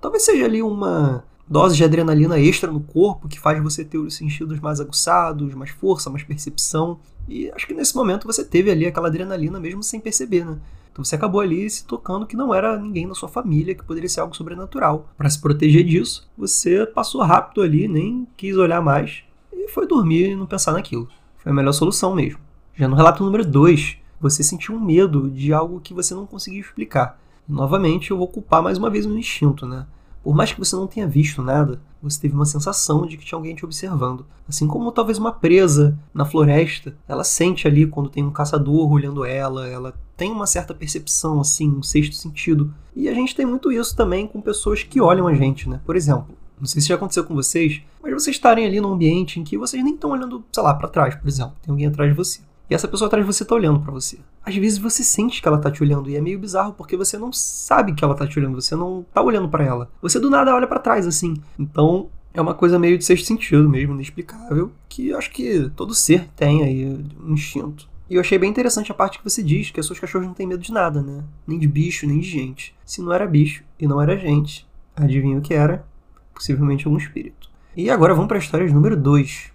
Talvez 0.00 0.24
seja 0.24 0.44
ali 0.44 0.60
uma 0.60 1.22
dose 1.46 1.76
de 1.76 1.84
adrenalina 1.84 2.38
extra 2.38 2.70
no 2.70 2.80
corpo 2.80 3.28
que 3.28 3.38
faz 3.38 3.62
você 3.62 3.84
ter 3.84 3.98
os 3.98 4.14
sentidos 4.14 4.60
mais 4.60 4.80
aguçados, 4.80 5.54
mais 5.54 5.70
força, 5.70 6.10
mais 6.10 6.22
percepção. 6.22 6.98
E 7.28 7.50
acho 7.50 7.66
que 7.66 7.74
nesse 7.74 7.94
momento 7.94 8.26
você 8.26 8.44
teve 8.44 8.70
ali 8.70 8.86
aquela 8.86 9.08
adrenalina 9.08 9.60
mesmo 9.60 9.82
sem 9.82 10.00
perceber, 10.00 10.44
né? 10.44 10.58
Então 10.92 11.04
você 11.04 11.16
acabou 11.16 11.40
ali 11.40 11.68
se 11.68 11.84
tocando 11.84 12.26
que 12.26 12.36
não 12.36 12.54
era 12.54 12.78
ninguém 12.78 13.08
da 13.08 13.14
sua 13.14 13.28
família, 13.28 13.74
que 13.74 13.84
poderia 13.84 14.08
ser 14.08 14.20
algo 14.20 14.36
sobrenatural. 14.36 15.08
Para 15.18 15.28
se 15.28 15.40
proteger 15.40 15.84
disso, 15.84 16.28
você 16.38 16.86
passou 16.86 17.20
rápido 17.22 17.62
ali, 17.62 17.88
nem 17.88 18.28
quis 18.36 18.56
olhar 18.56 18.80
mais 18.80 19.24
e 19.52 19.68
foi 19.68 19.86
dormir 19.88 20.30
e 20.30 20.36
não 20.36 20.46
pensar 20.46 20.72
naquilo. 20.72 21.08
Foi 21.38 21.50
a 21.50 21.54
melhor 21.54 21.72
solução 21.72 22.14
mesmo. 22.14 22.38
Já 22.76 22.86
no 22.86 22.94
relato 22.94 23.24
número 23.24 23.44
2, 23.44 23.96
você 24.20 24.42
sentiu 24.42 24.74
um 24.74 24.80
medo 24.80 25.28
de 25.28 25.52
algo 25.52 25.80
que 25.80 25.92
você 25.92 26.14
não 26.14 26.26
conseguia 26.26 26.60
explicar. 26.60 27.18
Novamente, 27.48 28.10
eu 28.10 28.16
vou 28.16 28.28
culpar 28.28 28.62
mais 28.62 28.78
uma 28.78 28.88
vez 28.88 29.04
o 29.04 29.18
instinto, 29.18 29.66
né? 29.66 29.86
Por 30.24 30.34
mais 30.34 30.50
que 30.50 30.58
você 30.58 30.74
não 30.74 30.86
tenha 30.86 31.06
visto 31.06 31.42
nada, 31.42 31.78
você 32.02 32.18
teve 32.18 32.34
uma 32.34 32.46
sensação 32.46 33.06
de 33.06 33.18
que 33.18 33.26
tinha 33.26 33.36
alguém 33.36 33.54
te 33.54 33.62
observando. 33.62 34.24
Assim 34.48 34.66
como 34.66 34.90
talvez 34.90 35.18
uma 35.18 35.30
presa 35.30 35.98
na 36.14 36.24
floresta, 36.24 36.96
ela 37.06 37.22
sente 37.22 37.68
ali 37.68 37.86
quando 37.86 38.08
tem 38.08 38.24
um 38.24 38.30
caçador 38.30 38.90
olhando 38.90 39.22
ela, 39.22 39.68
ela 39.68 39.94
tem 40.16 40.32
uma 40.32 40.46
certa 40.46 40.72
percepção, 40.72 41.40
assim, 41.40 41.70
um 41.70 41.82
sexto 41.82 42.14
sentido. 42.14 42.72
E 42.96 43.06
a 43.06 43.12
gente 43.12 43.36
tem 43.36 43.44
muito 43.44 43.70
isso 43.70 43.94
também 43.94 44.26
com 44.26 44.40
pessoas 44.40 44.82
que 44.82 44.98
olham 44.98 45.28
a 45.28 45.34
gente, 45.34 45.68
né? 45.68 45.82
Por 45.84 45.94
exemplo, 45.94 46.34
não 46.58 46.66
sei 46.66 46.80
se 46.80 46.88
já 46.88 46.94
aconteceu 46.94 47.24
com 47.24 47.34
vocês, 47.34 47.82
mas 48.02 48.14
vocês 48.14 48.34
estarem 48.34 48.64
ali 48.64 48.80
num 48.80 48.94
ambiente 48.94 49.38
em 49.38 49.44
que 49.44 49.58
vocês 49.58 49.84
nem 49.84 49.94
estão 49.94 50.10
olhando, 50.10 50.42
sei 50.50 50.62
lá, 50.62 50.72
para 50.72 50.88
trás, 50.88 51.14
por 51.14 51.28
exemplo, 51.28 51.52
tem 51.60 51.70
alguém 51.70 51.86
atrás 51.86 52.10
de 52.10 52.16
você. 52.16 52.40
E 52.68 52.74
essa 52.74 52.88
pessoa 52.88 53.06
atrás 53.06 53.24
de 53.24 53.32
você 53.32 53.44
tá 53.44 53.54
olhando 53.54 53.80
para 53.80 53.92
você. 53.92 54.18
Às 54.44 54.54
vezes 54.56 54.78
você 54.78 55.04
sente 55.04 55.42
que 55.42 55.48
ela 55.48 55.58
tá 55.58 55.70
te 55.70 55.82
olhando 55.82 56.08
e 56.08 56.16
é 56.16 56.20
meio 56.20 56.38
bizarro 56.38 56.72
porque 56.72 56.96
você 56.96 57.18
não 57.18 57.32
sabe 57.32 57.94
que 57.94 58.04
ela 58.04 58.14
tá 58.14 58.26
te 58.26 58.38
olhando, 58.38 58.60
você 58.60 58.74
não 58.74 59.04
tá 59.12 59.20
olhando 59.20 59.48
para 59.48 59.64
ela. 59.64 59.90
Você 60.00 60.18
do 60.18 60.30
nada 60.30 60.54
olha 60.54 60.66
para 60.66 60.80
trás 60.80 61.06
assim. 61.06 61.34
Então, 61.58 62.08
é 62.32 62.40
uma 62.40 62.54
coisa 62.54 62.78
meio 62.78 62.98
de 62.98 63.04
sexto 63.04 63.26
sentido 63.26 63.68
mesmo, 63.68 63.94
inexplicável, 63.94 64.72
que 64.88 65.12
acho 65.12 65.30
que 65.30 65.70
todo 65.76 65.94
ser 65.94 66.28
tem 66.34 66.62
aí 66.62 67.06
um 67.22 67.32
instinto. 67.32 67.88
E 68.08 68.16
eu 68.16 68.20
achei 68.20 68.38
bem 68.38 68.50
interessante 68.50 68.92
a 68.92 68.94
parte 68.94 69.18
que 69.18 69.24
você 69.24 69.42
diz 69.42 69.70
que 69.70 69.80
as 69.80 69.86
suas 69.86 70.00
cachorros 70.00 70.26
não 70.26 70.34
têm 70.34 70.46
medo 70.46 70.62
de 70.62 70.72
nada, 70.72 71.00
né? 71.00 71.24
Nem 71.46 71.58
de 71.58 71.66
bicho, 71.66 72.06
nem 72.06 72.18
de 72.18 72.28
gente. 72.28 72.74
Se 72.84 73.00
não 73.00 73.12
era 73.12 73.26
bicho 73.26 73.64
e 73.78 73.86
não 73.86 74.00
era 74.00 74.16
gente, 74.16 74.66
adivinha 74.94 75.38
o 75.38 75.40
que 75.40 75.54
era? 75.54 75.86
Possivelmente 76.34 76.86
algum 76.86 76.98
espírito. 76.98 77.48
E 77.76 77.88
agora 77.88 78.14
vamos 78.14 78.28
para 78.28 78.36
a 78.36 78.40
história 78.40 78.70
número 78.72 78.96
2. 78.96 79.52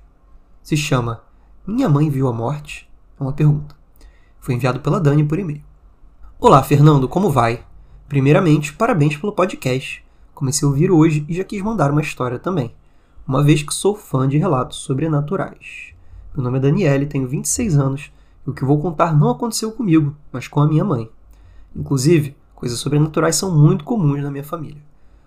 Se 0.64 0.76
chama 0.76 1.22
Minha 1.68 1.88
Mãe 1.88 2.10
Viu 2.10 2.28
a 2.28 2.34
Morte? 2.34 2.89
É 3.20 3.24
uma 3.24 3.34
pergunta. 3.34 3.76
Foi 4.40 4.56
enviado 4.56 4.80
pela 4.80 4.98
Dani 4.98 5.26
por 5.26 5.38
e-mail. 5.38 5.62
Olá, 6.40 6.64
Fernando, 6.64 7.06
como 7.06 7.30
vai? 7.30 7.66
Primeiramente, 8.08 8.72
parabéns 8.72 9.18
pelo 9.18 9.34
podcast. 9.34 10.02
Comecei 10.34 10.66
a 10.66 10.70
ouvir 10.70 10.90
hoje 10.90 11.26
e 11.28 11.36
já 11.36 11.44
quis 11.44 11.62
mandar 11.62 11.92
uma 11.92 12.00
história 12.00 12.40
também, 12.40 12.74
uma 13.28 13.44
vez 13.44 13.62
que 13.62 13.74
sou 13.74 13.94
fã 13.94 14.26
de 14.26 14.38
relatos 14.38 14.78
sobrenaturais. 14.78 15.94
Meu 16.34 16.46
nome 16.46 16.60
é 16.60 16.62
Daniele, 16.62 17.08
tenho 17.08 17.28
26 17.28 17.78
anos 17.78 18.10
e 18.48 18.50
o 18.50 18.54
que 18.54 18.64
vou 18.64 18.80
contar 18.80 19.14
não 19.14 19.32
aconteceu 19.32 19.74
comigo, 19.74 20.16
mas 20.32 20.48
com 20.48 20.62
a 20.62 20.68
minha 20.68 20.86
mãe. 20.86 21.12
Inclusive, 21.76 22.38
coisas 22.56 22.80
sobrenaturais 22.80 23.36
são 23.36 23.54
muito 23.54 23.84
comuns 23.84 24.24
na 24.24 24.32
minha 24.32 24.46
família. 24.46 24.82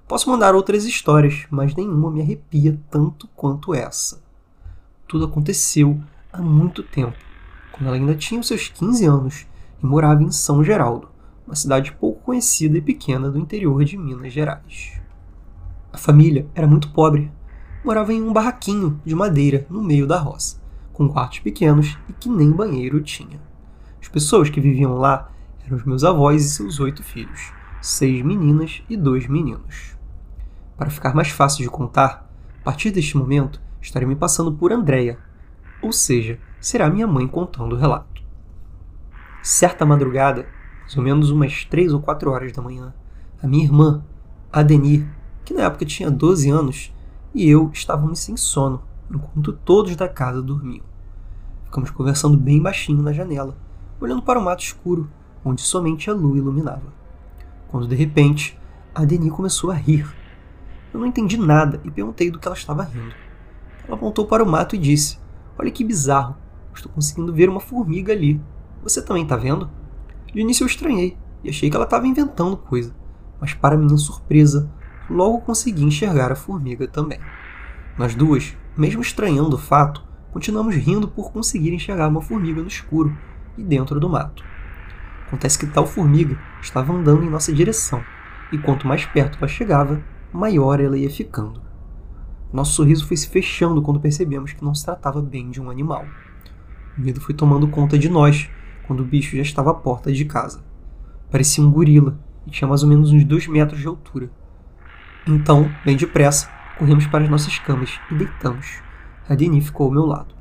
Posso 0.08 0.30
mandar 0.30 0.54
outras 0.54 0.86
histórias, 0.86 1.44
mas 1.50 1.74
nenhuma 1.74 2.10
me 2.10 2.22
arrepia 2.22 2.80
tanto 2.90 3.28
quanto 3.36 3.74
essa. 3.74 4.22
Tudo 5.06 5.26
aconteceu 5.26 6.00
há 6.32 6.40
muito 6.40 6.82
tempo 6.82 7.31
quando 7.72 7.86
ela 7.86 7.96
ainda 7.96 8.14
tinha 8.14 8.40
os 8.40 8.46
seus 8.46 8.68
15 8.68 9.06
anos 9.06 9.46
e 9.82 9.86
morava 9.86 10.22
em 10.22 10.30
São 10.30 10.62
Geraldo, 10.62 11.08
uma 11.46 11.56
cidade 11.56 11.92
pouco 11.92 12.22
conhecida 12.22 12.78
e 12.78 12.82
pequena 12.82 13.30
do 13.30 13.38
interior 13.38 13.84
de 13.84 13.96
Minas 13.96 14.32
Gerais. 14.32 15.00
A 15.92 15.98
família 15.98 16.46
era 16.54 16.66
muito 16.66 16.90
pobre. 16.90 17.30
Morava 17.84 18.12
em 18.12 18.22
um 18.22 18.32
barraquinho 18.32 19.00
de 19.04 19.14
madeira 19.14 19.66
no 19.68 19.82
meio 19.82 20.06
da 20.06 20.18
roça, 20.18 20.60
com 20.92 21.08
quartos 21.08 21.40
pequenos 21.40 21.98
e 22.08 22.12
que 22.12 22.28
nem 22.28 22.50
banheiro 22.50 23.02
tinha. 23.02 23.40
As 24.00 24.08
pessoas 24.08 24.48
que 24.48 24.60
viviam 24.60 24.94
lá 24.94 25.30
eram 25.66 25.76
os 25.76 25.84
meus 25.84 26.04
avós 26.04 26.44
e 26.44 26.50
seus 26.50 26.78
oito 26.80 27.02
filhos, 27.02 27.52
seis 27.80 28.24
meninas 28.24 28.82
e 28.88 28.96
dois 28.96 29.26
meninos. 29.26 29.96
Para 30.76 30.90
ficar 30.90 31.14
mais 31.14 31.28
fácil 31.28 31.62
de 31.62 31.70
contar, 31.70 32.30
a 32.60 32.64
partir 32.64 32.90
deste 32.90 33.16
momento 33.16 33.60
estarei 33.80 34.06
me 34.06 34.16
passando 34.16 34.52
por 34.52 34.72
Andréia, 34.72 35.18
ou 35.82 35.92
seja, 35.92 36.38
será 36.62 36.88
minha 36.88 37.08
mãe 37.08 37.26
contando 37.26 37.74
o 37.74 37.78
relato. 37.78 38.22
Certa 39.42 39.84
madrugada, 39.84 40.46
mais 40.82 40.96
ou 40.96 41.02
menos 41.02 41.28
umas 41.28 41.64
três 41.64 41.92
ou 41.92 42.00
quatro 42.00 42.30
horas 42.30 42.52
da 42.52 42.62
manhã, 42.62 42.94
a 43.42 43.48
minha 43.48 43.64
irmã, 43.64 44.04
Adenir, 44.52 45.04
que 45.44 45.52
na 45.52 45.64
época 45.64 45.84
tinha 45.84 46.08
12 46.08 46.48
anos, 46.50 46.94
e 47.34 47.48
eu 47.48 47.68
estávamos 47.74 48.20
sem 48.20 48.36
sono, 48.36 48.80
enquanto 49.10 49.52
todos 49.52 49.96
da 49.96 50.08
casa 50.08 50.40
dormiam. 50.40 50.84
Ficamos 51.64 51.90
conversando 51.90 52.36
bem 52.36 52.62
baixinho 52.62 53.02
na 53.02 53.12
janela, 53.12 53.56
olhando 54.00 54.22
para 54.22 54.38
o 54.38 54.44
mato 54.44 54.62
escuro, 54.62 55.10
onde 55.44 55.62
somente 55.62 56.08
a 56.08 56.14
lua 56.14 56.38
iluminava. 56.38 56.92
Quando 57.66 57.88
de 57.88 57.96
repente, 57.96 58.56
a 58.94 59.04
Deni 59.04 59.30
começou 59.30 59.72
a 59.72 59.74
rir. 59.74 60.06
Eu 60.94 61.00
não 61.00 61.06
entendi 61.06 61.36
nada 61.36 61.80
e 61.82 61.90
perguntei 61.90 62.30
do 62.30 62.38
que 62.38 62.46
ela 62.46 62.56
estava 62.56 62.84
rindo. 62.84 63.14
Ela 63.84 63.96
apontou 63.96 64.26
para 64.26 64.44
o 64.44 64.48
mato 64.48 64.76
e 64.76 64.78
disse: 64.78 65.18
Olha 65.58 65.70
que 65.70 65.82
bizarro, 65.82 66.36
estou 66.74 66.90
conseguindo 66.92 67.32
ver 67.32 67.48
uma 67.48 67.60
formiga 67.60 68.12
ali. 68.12 68.40
Você 68.82 69.02
também 69.02 69.22
está 69.22 69.36
vendo? 69.36 69.70
De 70.32 70.40
início 70.40 70.64
eu 70.64 70.66
estranhei 70.66 71.16
e 71.44 71.50
achei 71.50 71.68
que 71.68 71.76
ela 71.76 71.84
estava 71.84 72.06
inventando 72.06 72.56
coisa, 72.56 72.94
mas 73.40 73.54
para 73.54 73.76
minha 73.76 73.96
surpresa, 73.96 74.70
logo 75.10 75.40
consegui 75.40 75.84
enxergar 75.84 76.32
a 76.32 76.36
formiga 76.36 76.86
também. 76.86 77.18
Nós 77.98 78.14
duas, 78.14 78.56
mesmo 78.76 79.02
estranhando 79.02 79.56
o 79.56 79.58
fato, 79.58 80.02
continuamos 80.32 80.74
rindo 80.76 81.08
por 81.08 81.32
conseguir 81.32 81.72
enxergar 81.72 82.08
uma 82.08 82.22
formiga 82.22 82.62
no 82.62 82.68
escuro 82.68 83.16
e 83.58 83.62
dentro 83.62 84.00
do 84.00 84.08
mato. 84.08 84.42
Acontece 85.26 85.58
que 85.58 85.66
tal 85.66 85.86
formiga 85.86 86.38
estava 86.60 86.92
andando 86.92 87.24
em 87.24 87.30
nossa 87.30 87.52
direção, 87.52 88.02
e 88.50 88.58
quanto 88.58 88.86
mais 88.86 89.04
perto 89.04 89.38
ela 89.38 89.48
chegava, 89.48 90.02
maior 90.32 90.80
ela 90.80 90.96
ia 90.96 91.10
ficando. 91.10 91.60
Nosso 92.52 92.72
sorriso 92.72 93.06
foi 93.06 93.16
se 93.16 93.28
fechando 93.28 93.80
quando 93.82 94.00
percebemos 94.00 94.52
que 94.52 94.64
não 94.64 94.74
se 94.74 94.84
tratava 94.84 95.22
bem 95.22 95.50
de 95.50 95.60
um 95.60 95.70
animal. 95.70 96.04
O 96.96 97.00
medo 97.00 97.20
foi 97.20 97.34
tomando 97.34 97.68
conta 97.68 97.98
de 97.98 98.08
nós 98.08 98.50
quando 98.86 99.00
o 99.00 99.06
bicho 99.06 99.36
já 99.36 99.42
estava 99.42 99.70
à 99.70 99.74
porta 99.74 100.12
de 100.12 100.24
casa. 100.24 100.62
Parecia 101.30 101.64
um 101.64 101.70
gorila 101.70 102.18
e 102.46 102.50
tinha 102.50 102.68
mais 102.68 102.82
ou 102.82 102.88
menos 102.88 103.10
uns 103.10 103.24
dois 103.24 103.46
metros 103.46 103.80
de 103.80 103.86
altura. 103.86 104.30
Então, 105.26 105.70
bem 105.84 105.96
depressa, 105.96 106.50
corremos 106.78 107.06
para 107.06 107.24
as 107.24 107.30
nossas 107.30 107.58
camas 107.58 107.98
e 108.10 108.14
deitamos. 108.14 108.82
A 109.28 109.34
Deni 109.34 109.60
ficou 109.60 109.86
ao 109.86 109.92
meu 109.92 110.04
lado. 110.04 110.34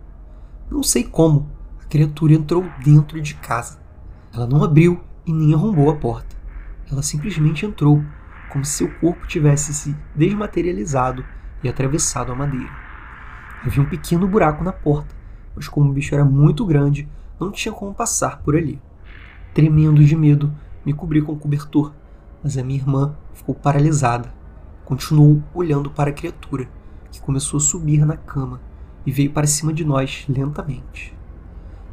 Não 0.69 0.83
sei 0.83 1.03
como, 1.03 1.49
a 1.81 1.85
criatura 1.85 2.33
entrou 2.33 2.65
dentro 2.83 3.21
de 3.21 3.35
casa. 3.35 3.79
Ela 4.33 4.47
não 4.47 4.63
abriu 4.63 5.01
e 5.25 5.31
nem 5.31 5.53
arrombou 5.53 5.89
a 5.89 5.95
porta. 5.95 6.35
Ela 6.91 7.01
simplesmente 7.01 7.65
entrou, 7.65 8.03
como 8.49 8.65
se 8.65 8.77
seu 8.77 8.91
corpo 8.99 9.25
tivesse 9.27 9.73
se 9.73 9.95
desmaterializado 10.15 11.23
e 11.63 11.69
atravessado 11.69 12.31
a 12.31 12.35
madeira. 12.35 12.71
Havia 13.63 13.83
um 13.83 13.85
pequeno 13.85 14.27
buraco 14.27 14.63
na 14.63 14.73
porta, 14.73 15.15
mas 15.55 15.67
como 15.67 15.89
o 15.89 15.93
bicho 15.93 16.13
era 16.15 16.25
muito 16.25 16.65
grande, 16.65 17.07
não 17.39 17.51
tinha 17.51 17.73
como 17.73 17.93
passar 17.93 18.39
por 18.41 18.55
ali. 18.55 18.81
Tremendo 19.53 20.03
de 20.03 20.15
medo, 20.15 20.53
me 20.85 20.93
cobri 20.93 21.21
com 21.21 21.33
o 21.33 21.37
cobertor, 21.37 21.93
mas 22.43 22.57
a 22.57 22.63
minha 22.63 22.79
irmã 22.79 23.15
ficou 23.33 23.53
paralisada. 23.53 24.33
Continuou 24.85 25.41
olhando 25.53 25.89
para 25.89 26.09
a 26.09 26.13
criatura, 26.13 26.69
que 27.11 27.21
começou 27.21 27.57
a 27.57 27.61
subir 27.61 28.05
na 28.05 28.17
cama 28.17 28.61
e 29.05 29.11
veio 29.11 29.31
para 29.31 29.47
cima 29.47 29.73
de 29.73 29.83
nós 29.83 30.25
lentamente. 30.27 31.15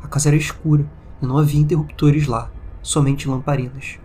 A 0.02 0.06
casa 0.06 0.28
era 0.28 0.36
escura 0.36 0.86
e 1.20 1.26
não 1.26 1.38
havia 1.38 1.60
interruptores 1.60 2.26
lá, 2.26 2.50
somente 2.82 3.28
lamparinas. 3.28 3.98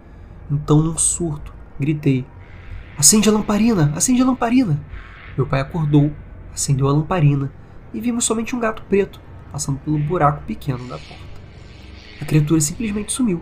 Então, 0.50 0.82
num 0.82 0.98
surto, 0.98 1.54
gritei: 1.80 2.26
Acende 2.98 3.30
a 3.30 3.32
lamparina! 3.32 3.94
Acende 3.96 4.22
a 4.22 4.26
lamparina! 4.26 4.80
Meu 5.38 5.48
pai 5.48 5.62
acordou, 5.62 6.12
acendeu 6.54 6.88
a 6.88 6.92
lamparina 6.92 7.52
e 7.94 8.00
vimos 8.00 8.26
somente 8.26 8.56
um 8.56 8.60
gato 8.60 8.84
preto 8.84 9.20
passando 9.54 9.80
pelo 9.80 9.98
buraco 9.98 10.44
pequeno 10.44 10.86
da 10.90 10.98
porta. 10.98 11.24
A 12.20 12.26
criatura 12.26 12.60
simplesmente 12.60 13.14
sumiu. 13.14 13.42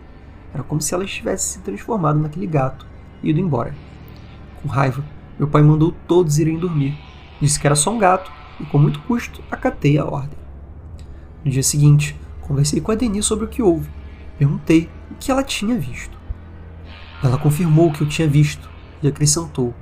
Era 0.53 0.61
como 0.61 0.79
se 0.79 0.93
ela 0.93 1.03
estivesse 1.03 1.53
se 1.53 1.59
transformado 1.61 2.19
naquele 2.19 2.45
gato 2.45 2.85
e 3.23 3.31
ido 3.31 3.39
embora. 3.39 3.73
Com 4.61 4.67
raiva, 4.67 5.03
meu 5.39 5.47
pai 5.47 5.63
mandou 5.63 5.95
todos 6.07 6.37
irem 6.37 6.59
dormir. 6.59 6.95
Disse 7.41 7.59
que 7.59 7.65
era 7.65 7.75
só 7.75 7.91
um 7.91 7.97
gato 7.97 8.31
e, 8.59 8.65
com 8.65 8.77
muito 8.77 8.99
custo, 9.01 9.41
acatei 9.49 9.97
a 9.97 10.05
ordem. 10.05 10.37
No 11.43 11.49
dia 11.49 11.63
seguinte, 11.63 12.15
Conversei 12.51 12.81
com 12.81 12.91
a 12.91 12.95
Denise 12.95 13.25
sobre 13.25 13.45
o 13.45 13.47
que 13.47 13.61
houve. 13.61 13.89
Perguntei 14.37 14.89
o 15.09 15.15
que 15.15 15.31
ela 15.31 15.41
tinha 15.41 15.73
visto. 15.77 16.19
Ela 17.23 17.37
confirmou 17.37 17.87
o 17.87 17.93
que 17.93 18.01
eu 18.01 18.09
tinha 18.09 18.27
visto 18.27 18.69
e 19.01 19.07
acrescentou: 19.07 19.73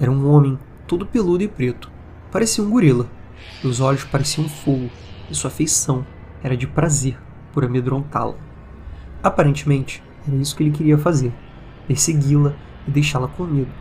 era 0.00 0.10
um 0.10 0.26
homem 0.30 0.58
todo 0.86 1.04
peludo 1.04 1.44
e 1.44 1.48
preto. 1.48 1.90
Parecia 2.32 2.64
um 2.64 2.70
gorila. 2.70 3.06
E 3.62 3.66
os 3.66 3.80
olhos 3.80 4.02
pareciam 4.04 4.48
fogo, 4.48 4.88
e 5.30 5.34
sua 5.34 5.50
feição 5.50 6.06
era 6.42 6.56
de 6.56 6.66
prazer 6.66 7.18
por 7.52 7.64
amedrontá-la. 7.64 8.34
Aparentemente, 9.22 10.02
era 10.26 10.36
isso 10.36 10.54
que 10.56 10.62
ele 10.62 10.70
queria 10.70 10.98
fazer: 10.98 11.32
persegui-la 11.86 12.54
e 12.86 12.90
deixá-la 12.90 13.28
com 13.28 13.44
medo. 13.44 13.72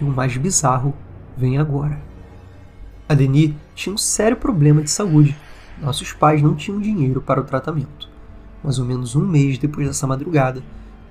E 0.00 0.04
o 0.04 0.08
mais 0.08 0.36
bizarro 0.36 0.94
vem 1.36 1.58
agora. 1.58 2.00
A 3.08 3.14
Denis 3.14 3.54
tinha 3.74 3.94
um 3.94 3.98
sério 3.98 4.36
problema 4.36 4.82
de 4.82 4.90
saúde 4.90 5.36
nossos 5.80 6.12
pais 6.12 6.40
não 6.40 6.54
tinham 6.54 6.80
dinheiro 6.80 7.20
para 7.20 7.40
o 7.40 7.44
tratamento. 7.44 8.08
Mais 8.64 8.78
ou 8.78 8.84
menos 8.84 9.14
um 9.14 9.24
mês 9.24 9.58
depois 9.58 9.86
dessa 9.86 10.06
madrugada, 10.06 10.62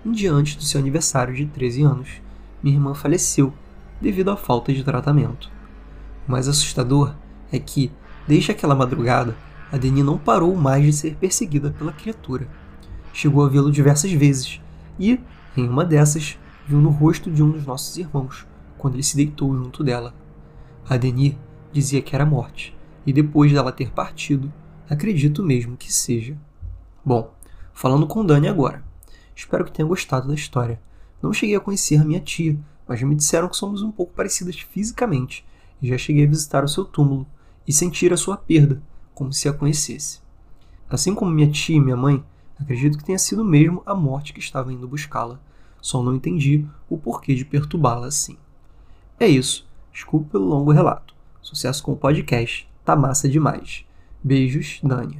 um 0.03 0.11
dia 0.11 0.31
antes 0.33 0.55
do 0.55 0.63
seu 0.63 0.79
aniversário 0.79 1.35
de 1.35 1.45
13 1.45 1.83
anos, 1.83 2.09
minha 2.63 2.75
irmã 2.75 2.93
faleceu 2.93 3.53
devido 4.01 4.31
à 4.31 4.37
falta 4.37 4.73
de 4.73 4.83
tratamento. 4.83 5.51
O 6.27 6.31
mais 6.31 6.47
assustador 6.47 7.13
é 7.51 7.59
que, 7.59 7.91
desde 8.27 8.51
aquela 8.51 8.75
madrugada, 8.75 9.35
a 9.75 9.77
Deni 9.77 10.01
não 10.01 10.17
parou 10.17 10.55
mais 10.55 10.85
de 10.85 10.93
ser 10.93 11.17
perseguida 11.17 11.69
pela 11.69 11.91
criatura. 11.91 12.47
Chegou 13.11 13.43
a 13.43 13.49
vê-lo 13.49 13.69
diversas 13.69 14.09
vezes 14.09 14.61
e, 14.97 15.19
em 15.57 15.67
uma 15.67 15.83
dessas, 15.83 16.39
viu 16.65 16.79
no 16.79 16.89
rosto 16.89 17.29
de 17.29 17.43
um 17.43 17.51
dos 17.51 17.65
nossos 17.65 17.97
irmãos, 17.97 18.47
quando 18.77 18.93
ele 18.93 19.03
se 19.03 19.17
deitou 19.17 19.53
junto 19.53 19.83
dela. 19.83 20.15
A 20.87 20.95
Deni 20.95 21.37
dizia 21.73 22.01
que 22.01 22.15
era 22.15 22.25
morte, 22.25 22.73
e 23.05 23.11
depois 23.11 23.51
dela 23.51 23.69
ter 23.69 23.91
partido, 23.91 24.49
acredito 24.89 25.43
mesmo 25.43 25.75
que 25.75 25.91
seja. 25.91 26.37
Bom, 27.03 27.35
falando 27.73 28.07
com 28.07 28.25
Dani 28.25 28.47
agora. 28.47 28.81
Espero 29.35 29.65
que 29.65 29.73
tenha 29.73 29.85
gostado 29.85 30.29
da 30.29 30.35
história. 30.35 30.79
Não 31.21 31.33
cheguei 31.33 31.57
a 31.57 31.59
conhecer 31.59 31.99
a 31.99 32.05
minha 32.05 32.21
tia, 32.21 32.57
mas 32.87 33.03
me 33.03 33.13
disseram 33.13 33.49
que 33.49 33.57
somos 33.57 33.81
um 33.81 33.91
pouco 33.91 34.13
parecidas 34.13 34.57
fisicamente 34.57 35.45
e 35.81 35.89
já 35.89 35.97
cheguei 35.97 36.25
a 36.25 36.29
visitar 36.29 36.63
o 36.63 36.69
seu 36.69 36.85
túmulo 36.85 37.27
e 37.67 37.73
sentir 37.73 38.13
a 38.13 38.17
sua 38.17 38.37
perda, 38.37 38.81
como 39.15 39.33
se 39.33 39.49
a 39.49 39.53
conhecesse. 39.53 40.19
Assim 40.87 41.15
como 41.15 41.31
minha 41.31 41.49
tia 41.49 41.77
e 41.77 41.79
minha 41.79 41.97
mãe, 41.97 42.23
acredito 42.59 42.99
que 42.99 43.03
tenha 43.03 43.17
sido 43.17 43.43
mesmo 43.43 43.81
a 43.83 43.95
morte 43.95 44.33
que 44.33 44.39
estava 44.39 44.71
indo 44.71 44.87
buscá-la. 44.87 45.39
Só 45.81 46.03
não 46.03 46.15
entendi 46.15 46.63
o 46.87 46.97
porquê 46.97 47.33
de 47.33 47.43
perturbá-la 47.43 48.05
assim. 48.05 48.37
É 49.19 49.27
isso. 49.27 49.67
Desculpe 49.91 50.29
pelo 50.29 50.45
longo 50.45 50.71
relato. 50.71 51.15
Sucesso 51.41 51.81
com 51.81 51.93
o 51.93 51.97
podcast 51.97 52.67
Tá 52.85 52.95
massa 52.95 53.27
demais. 53.27 53.83
Beijos, 54.23 54.79
Dani. 54.83 55.19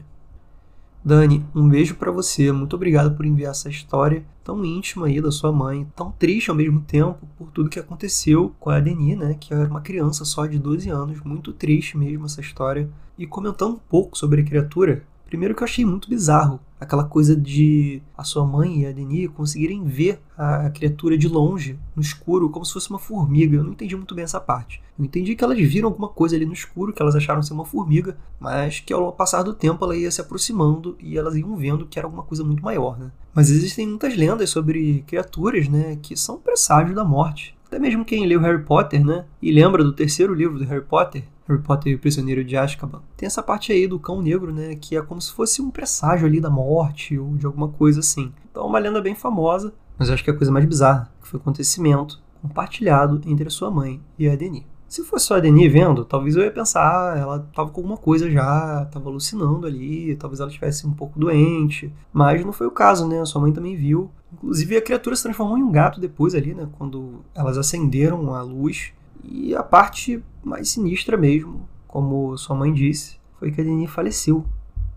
Dani, 1.06 1.46
um 1.54 1.70
beijo 1.70 1.94
para 1.94 2.12
você. 2.12 2.52
Muito 2.52 2.76
obrigado 2.76 3.16
por 3.16 3.28
enviar 3.28 3.52
essa 3.52 3.70
história 3.70 4.26
tão 4.44 4.66
íntima 4.66 5.06
aí 5.06 5.22
da 5.22 5.32
sua 5.32 5.52
mãe, 5.52 5.86
tão 5.96 6.12
triste 6.12 6.50
ao 6.50 6.56
mesmo 6.56 6.82
tempo 6.82 7.28
por 7.38 7.52
tudo 7.52 7.70
que 7.70 7.78
aconteceu 7.78 8.56
com 8.60 8.72
a 8.72 8.80
Deni, 8.80 9.16
né, 9.16 9.36
que 9.40 9.54
era 9.54 9.70
uma 9.70 9.82
criança 9.82 10.26
só 10.26 10.48
de 10.48 10.58
12 10.58 10.90
anos, 10.90 11.22
muito 11.22 11.54
triste 11.54 11.96
mesmo 11.96 12.26
essa 12.26 12.42
história. 12.42 12.90
E 13.20 13.28
comentando 13.28 13.76
um 13.76 13.80
pouco 13.88 14.18
sobre 14.18 14.42
a 14.42 14.44
criatura, 14.44 15.04
Primeiro 15.36 15.54
que 15.54 15.64
eu 15.64 15.66
achei 15.66 15.84
muito 15.84 16.10
bizarro 16.10 16.62
aquela 16.80 17.04
coisa 17.04 17.36
de 17.36 18.02
a 18.18 18.24
sua 18.24 18.46
mãe 18.46 18.84
e 18.84 18.86
a 18.86 18.94
Denis 18.94 19.30
conseguirem 19.36 19.84
ver 19.84 20.22
a 20.38 20.70
criatura 20.70 21.18
de 21.18 21.28
longe, 21.28 21.78
no 21.94 22.02
escuro, 22.02 22.50
como 22.50 22.64
se 22.64 22.72
fosse 22.72 22.90
uma 22.90 22.98
formiga. 22.98 23.58
Eu 23.58 23.64
não 23.66 23.74
entendi 23.74 23.98
muito 23.98 24.16
bem 24.16 24.24
essa 24.24 24.40
parte. 24.40 24.82
Eu 24.98 25.04
entendi 25.04 25.36
que 25.36 25.44
elas 25.44 25.58
viram 25.60 25.90
alguma 25.90 26.08
coisa 26.08 26.38
ali 26.38 26.46
no 26.46 26.54
escuro, 26.54 26.94
que 26.94 27.02
elas 27.02 27.18
acharam 27.18 27.44
ser 27.44 27.52
uma 27.52 27.66
formiga, 27.66 28.16
mas 28.40 28.80
que 28.80 28.94
ao 28.94 29.12
passar 29.12 29.44
do 29.44 29.54
tempo 29.54 29.84
ela 29.84 29.98
ia 29.98 30.10
se 30.10 30.22
aproximando 30.22 30.96
e 31.02 31.18
elas 31.18 31.36
iam 31.36 31.54
vendo 31.58 31.86
que 31.86 32.00
era 32.00 32.08
alguma 32.08 32.24
coisa 32.24 32.42
muito 32.42 32.64
maior, 32.64 32.98
né? 32.98 33.12
Mas 33.34 33.50
existem 33.50 33.86
muitas 33.86 34.16
lendas 34.16 34.50
sobre 34.50 35.04
criaturas, 35.06 35.68
né, 35.68 35.98
que 36.02 36.16
são 36.16 36.38
presságios 36.38 36.96
da 36.96 37.04
morte. 37.04 37.55
Até 37.76 37.82
mesmo 37.82 38.06
quem 38.06 38.26
leu 38.26 38.40
Harry 38.40 38.64
Potter, 38.64 39.06
né, 39.06 39.26
e 39.42 39.52
lembra 39.52 39.84
do 39.84 39.92
terceiro 39.92 40.34
livro 40.34 40.58
do 40.58 40.64
Harry 40.64 40.86
Potter, 40.86 41.26
Harry 41.46 41.62
Potter 41.62 41.92
e 41.92 41.96
o 41.96 42.00
Prisioneiro 42.00 42.42
de 42.42 42.56
Azkaban. 42.56 43.02
Tem 43.18 43.28
essa 43.28 43.44
parte 43.44 43.74
aí 43.74 43.86
do 43.86 44.00
cão 44.00 44.22
negro, 44.22 44.54
né, 44.54 44.76
que 44.76 44.96
é 44.96 45.02
como 45.02 45.22
se 45.22 45.34
fosse 45.34 45.62
um 45.62 45.70
presságio 45.70 46.26
ali 46.26 46.40
da 46.40 46.50
morte 46.50 47.20
ou 47.20 47.36
de 47.36 47.46
alguma 47.46 47.68
coisa 47.68 48.00
assim. 48.00 48.32
Então 48.50 48.64
é 48.64 48.66
uma 48.66 48.80
lenda 48.80 49.02
bem 49.02 49.14
famosa, 49.14 49.74
mas 50.00 50.08
eu 50.08 50.14
acho 50.14 50.24
que 50.24 50.30
é 50.30 50.34
a 50.34 50.38
coisa 50.38 50.54
mais 50.54 50.66
bizarra, 50.66 51.12
que 51.22 51.28
foi 51.28 51.38
o 51.38 51.42
acontecimento 51.42 52.22
compartilhado 52.42 53.20
entre 53.26 53.50
a 53.50 53.52
sua 53.52 53.70
mãe 53.70 54.00
e 54.18 54.30
a 54.30 54.38
Denis. 54.38 54.64
Se 54.88 55.04
fosse 55.04 55.26
só 55.26 55.38
a 55.38 55.40
Denis 55.40 55.72
vendo, 55.72 56.06
talvez 56.06 56.36
eu 56.36 56.44
ia 56.44 56.52
pensar, 56.52 56.82
ah, 56.82 57.18
ela 57.18 57.40
tava 57.54 57.70
com 57.70 57.82
alguma 57.82 57.98
coisa 57.98 58.30
já, 58.30 58.86
tava 58.86 59.10
alucinando 59.10 59.66
ali, 59.66 60.16
talvez 60.16 60.40
ela 60.40 60.50
estivesse 60.50 60.86
um 60.86 60.94
pouco 60.94 61.20
doente. 61.20 61.92
Mas 62.14 62.46
não 62.46 62.54
foi 62.54 62.68
o 62.68 62.72
caso, 62.72 63.08
né? 63.08 63.24
Sua 63.26 63.42
mãe 63.42 63.52
também 63.52 63.76
viu. 63.76 64.12
Inclusive 64.32 64.78
a 64.78 64.82
criatura 64.82 65.16
se 65.16 65.24
transformou 65.24 65.58
em 65.58 65.64
um 65.64 65.72
gato 65.72 66.00
depois 66.00 66.36
ali, 66.36 66.54
né? 66.54 66.68
Quando 66.78 67.22
elas 67.34 67.58
acenderam 67.58 68.34
a 68.34 68.42
luz. 68.42 68.94
E 69.24 69.56
a 69.56 69.64
parte 69.64 70.24
mais 70.44 70.70
sinistra 70.70 71.18
mesmo, 71.18 71.68
como 71.88 72.38
sua 72.38 72.56
mãe 72.56 72.72
disse, 72.72 73.18
foi 73.40 73.52
que 73.52 73.62
a 73.62 73.64
Denis 73.64 73.90
faleceu. 73.90 74.46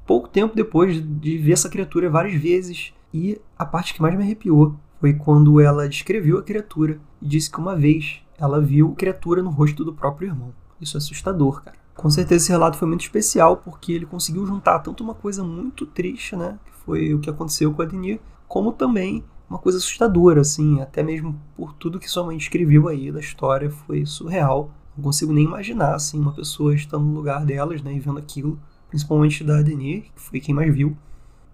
Pouco 0.06 0.28
tempo 0.28 0.54
depois 0.54 1.02
de 1.02 1.38
ver 1.38 1.52
essa 1.52 1.68
criatura 1.68 2.10
várias 2.10 2.40
vezes. 2.40 2.92
E 3.12 3.40
a 3.58 3.64
parte 3.64 3.94
que 3.94 4.02
mais 4.02 4.14
me 4.14 4.22
arrepiou 4.22 4.74
foi 5.00 5.14
quando 5.14 5.60
ela 5.60 5.88
descreveu 5.88 6.38
a 6.38 6.42
criatura 6.42 7.00
e 7.22 7.26
disse 7.26 7.50
que 7.50 7.58
uma 7.58 7.74
vez 7.74 8.20
ela 8.38 8.60
viu 8.60 8.94
criatura 8.94 9.42
no 9.42 9.50
rosto 9.50 9.84
do 9.84 9.92
próprio 9.92 10.28
irmão. 10.28 10.52
Isso 10.80 10.96
é 10.96 10.98
assustador, 10.98 11.62
cara. 11.62 11.76
Com 11.94 12.08
certeza 12.08 12.44
esse 12.44 12.52
relato 12.52 12.78
foi 12.78 12.86
muito 12.86 13.00
especial 13.00 13.56
porque 13.56 13.92
ele 13.92 14.06
conseguiu 14.06 14.46
juntar 14.46 14.78
tanto 14.78 15.02
uma 15.02 15.14
coisa 15.14 15.42
muito 15.42 15.84
triste, 15.84 16.36
né, 16.36 16.56
que 16.64 16.72
foi 16.84 17.12
o 17.12 17.18
que 17.18 17.28
aconteceu 17.28 17.72
com 17.72 17.82
a 17.82 17.84
Denis, 17.84 18.20
como 18.46 18.72
também 18.72 19.24
uma 19.50 19.58
coisa 19.58 19.78
assustadora, 19.78 20.42
assim, 20.42 20.80
até 20.80 21.02
mesmo 21.02 21.40
por 21.56 21.72
tudo 21.72 21.98
que 21.98 22.08
sua 22.08 22.24
mãe 22.24 22.36
escreveu 22.36 22.86
aí 22.86 23.10
da 23.10 23.18
história, 23.18 23.68
foi 23.70 24.06
surreal. 24.06 24.70
Não 24.96 25.02
consigo 25.02 25.32
nem 25.32 25.44
imaginar, 25.44 25.94
assim, 25.94 26.20
uma 26.20 26.32
pessoa 26.32 26.74
estando 26.74 27.04
no 27.04 27.14
lugar 27.14 27.44
delas, 27.44 27.82
né, 27.82 27.92
e 27.92 27.98
vendo 27.98 28.18
aquilo, 28.18 28.60
principalmente 28.88 29.42
da 29.42 29.60
Denir, 29.60 30.02
que 30.14 30.20
foi 30.20 30.38
quem 30.38 30.54
mais 30.54 30.72
viu. 30.72 30.96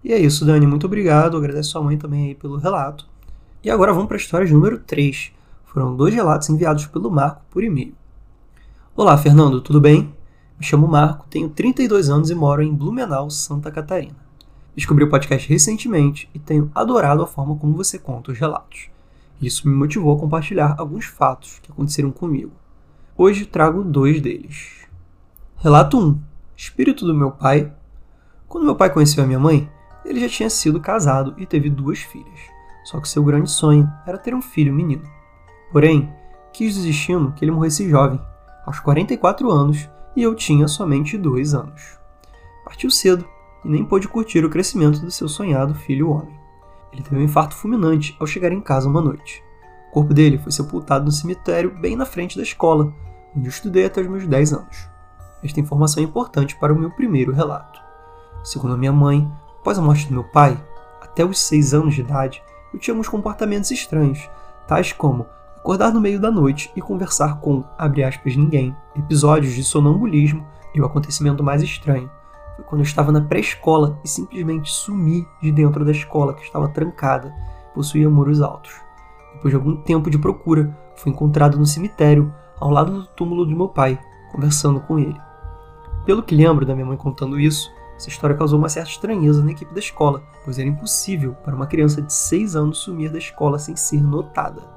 E 0.03 0.13
é 0.13 0.19
isso, 0.19 0.45
Dani, 0.45 0.67
muito 0.67 0.85
obrigado, 0.85 1.37
agradeço 1.37 1.71
sua 1.71 1.81
mãe 1.81 1.97
também 1.97 2.27
aí 2.27 2.35
pelo 2.35 2.57
relato. 2.57 3.07
E 3.63 3.69
agora 3.71 3.91
vamos 3.91 4.07
para 4.07 4.17
a 4.17 4.19
história 4.19 4.47
número 4.51 4.77
3. 4.77 5.31
Foram 5.75 5.93
dois 5.93 6.13
relatos 6.13 6.49
enviados 6.49 6.85
pelo 6.85 7.11
Marco 7.11 7.41
por 7.51 7.61
e-mail. 7.61 7.93
Olá, 8.95 9.17
Fernando, 9.17 9.59
tudo 9.59 9.81
bem? 9.81 10.15
Me 10.57 10.65
chamo 10.65 10.87
Marco, 10.87 11.27
tenho 11.29 11.49
32 11.49 12.09
anos 12.09 12.29
e 12.29 12.33
moro 12.33 12.61
em 12.61 12.73
Blumenau, 12.73 13.29
Santa 13.29 13.69
Catarina. 13.69 14.15
Descobri 14.73 15.03
o 15.03 15.09
podcast 15.09 15.49
recentemente 15.49 16.29
e 16.33 16.39
tenho 16.39 16.71
adorado 16.73 17.21
a 17.21 17.27
forma 17.27 17.57
como 17.57 17.75
você 17.75 17.99
conta 17.99 18.31
os 18.31 18.39
relatos. 18.39 18.87
Isso 19.41 19.67
me 19.67 19.75
motivou 19.75 20.15
a 20.15 20.17
compartilhar 20.17 20.75
alguns 20.77 21.07
fatos 21.07 21.59
que 21.59 21.69
aconteceram 21.69 22.09
comigo. 22.09 22.53
Hoje 23.17 23.45
trago 23.45 23.83
dois 23.83 24.21
deles. 24.21 24.87
Relato 25.57 25.99
1: 25.99 26.17
Espírito 26.55 27.05
do 27.05 27.13
meu 27.13 27.31
pai. 27.31 27.69
Quando 28.47 28.63
meu 28.63 28.77
pai 28.77 28.93
conheceu 28.93 29.25
a 29.25 29.27
minha 29.27 29.39
mãe, 29.39 29.69
ele 30.05 30.21
já 30.21 30.29
tinha 30.29 30.49
sido 30.49 30.79
casado 30.79 31.33
e 31.37 31.45
teve 31.45 31.69
duas 31.69 31.99
filhas. 31.99 32.39
Só 32.85 33.01
que 33.01 33.09
seu 33.09 33.25
grande 33.25 33.51
sonho 33.51 33.91
era 34.07 34.17
ter 34.17 34.33
um 34.33 34.41
filho 34.41 34.73
menino. 34.73 35.03
Porém, 35.71 36.13
quis 36.53 36.75
desistindo 36.75 37.31
que 37.33 37.43
ele 37.43 37.51
morresse 37.51 37.89
jovem, 37.89 38.19
aos 38.65 38.79
44 38.79 39.49
anos, 39.51 39.89
e 40.15 40.23
eu 40.23 40.33
tinha 40.33 40.67
somente 40.67 41.17
dois 41.17 41.53
anos. 41.53 41.99
Partiu 42.63 42.89
cedo 42.89 43.27
e 43.63 43.69
nem 43.69 43.83
pôde 43.83 44.07
curtir 44.07 44.45
o 44.45 44.49
crescimento 44.49 44.99
do 44.99 45.11
seu 45.11 45.27
sonhado 45.27 45.75
filho 45.75 46.09
homem. 46.09 46.39
Ele 46.93 47.03
teve 47.03 47.17
um 47.17 47.23
infarto 47.23 47.55
fulminante 47.55 48.15
ao 48.19 48.25
chegar 48.25 48.51
em 48.51 48.61
casa 48.61 48.87
uma 48.87 49.01
noite. 49.01 49.43
O 49.89 49.91
corpo 49.91 50.13
dele 50.13 50.37
foi 50.37 50.51
sepultado 50.51 51.05
no 51.05 51.11
cemitério 51.11 51.75
bem 51.77 51.95
na 51.95 52.05
frente 52.05 52.37
da 52.37 52.43
escola, 52.43 52.93
onde 53.35 53.47
eu 53.47 53.49
estudei 53.49 53.85
até 53.85 54.01
os 54.01 54.07
meus 54.07 54.25
10 54.25 54.53
anos. 54.53 54.89
Esta 55.43 55.59
informação 55.59 56.01
é 56.01 56.05
importante 56.05 56.55
para 56.55 56.73
o 56.73 56.79
meu 56.79 56.89
primeiro 56.91 57.33
relato. 57.33 57.79
Segundo 58.43 58.73
a 58.73 58.77
minha 58.77 58.93
mãe, 58.93 59.29
após 59.59 59.77
a 59.77 59.81
morte 59.81 60.07
do 60.07 60.13
meu 60.13 60.23
pai, 60.23 60.57
até 61.01 61.25
os 61.25 61.39
6 61.39 61.73
anos 61.73 61.95
de 61.95 62.01
idade, 62.01 62.41
eu 62.73 62.79
tinha 62.79 62.93
alguns 62.93 63.09
comportamentos 63.09 63.71
estranhos, 63.71 64.29
tais 64.67 64.91
como 64.91 65.25
acordar 65.65 65.91
no 65.91 65.99
meio 65.99 66.19
da 66.19 66.29
noite 66.29 66.71
e 66.75 66.81
conversar 66.81 67.39
com, 67.39 67.63
abre 67.75 68.03
aspas, 68.03 68.35
ninguém, 68.35 68.77
episódios 68.95 69.55
de 69.55 69.63
sonambulismo 69.63 70.45
e 70.75 70.79
o 70.79 70.85
acontecimento 70.85 71.43
mais 71.43 71.63
estranho, 71.63 72.07
foi 72.55 72.63
quando 72.65 72.81
eu 72.81 72.85
estava 72.85 73.11
na 73.11 73.19
pré-escola 73.19 73.99
e 74.03 74.07
simplesmente 74.07 74.71
sumi 74.71 75.27
de 75.41 75.51
dentro 75.51 75.83
da 75.83 75.89
escola, 75.89 76.35
que 76.35 76.43
estava 76.43 76.67
trancada, 76.69 77.33
possuía 77.73 78.07
muros 78.07 78.43
altos. 78.43 78.73
Depois 79.33 79.51
de 79.51 79.55
algum 79.55 79.75
tempo 79.77 80.07
de 80.07 80.19
procura, 80.19 80.71
fui 80.97 81.11
encontrado 81.11 81.57
no 81.57 81.65
cemitério, 81.65 82.31
ao 82.59 82.69
lado 82.69 83.01
do 83.01 83.07
túmulo 83.07 83.43
do 83.43 83.55
meu 83.55 83.67
pai, 83.67 83.99
conversando 84.31 84.79
com 84.81 84.99
ele. 84.99 85.19
Pelo 86.05 86.21
que 86.21 86.35
lembro 86.35 86.63
da 86.63 86.75
minha 86.75 86.85
mãe 86.85 86.95
contando 86.95 87.39
isso, 87.39 87.71
essa 87.97 88.09
história 88.09 88.37
causou 88.37 88.59
uma 88.59 88.69
certa 88.69 88.91
estranheza 88.91 89.43
na 89.43 89.49
equipe 89.49 89.73
da 89.73 89.79
escola, 89.79 90.21
pois 90.43 90.59
era 90.59 90.69
impossível 90.69 91.33
para 91.43 91.55
uma 91.55 91.65
criança 91.65 92.03
de 92.03 92.13
6 92.13 92.55
anos 92.55 92.77
sumir 92.77 93.11
da 93.11 93.17
escola 93.17 93.57
sem 93.57 93.75
ser 93.75 94.03
notada. 94.03 94.74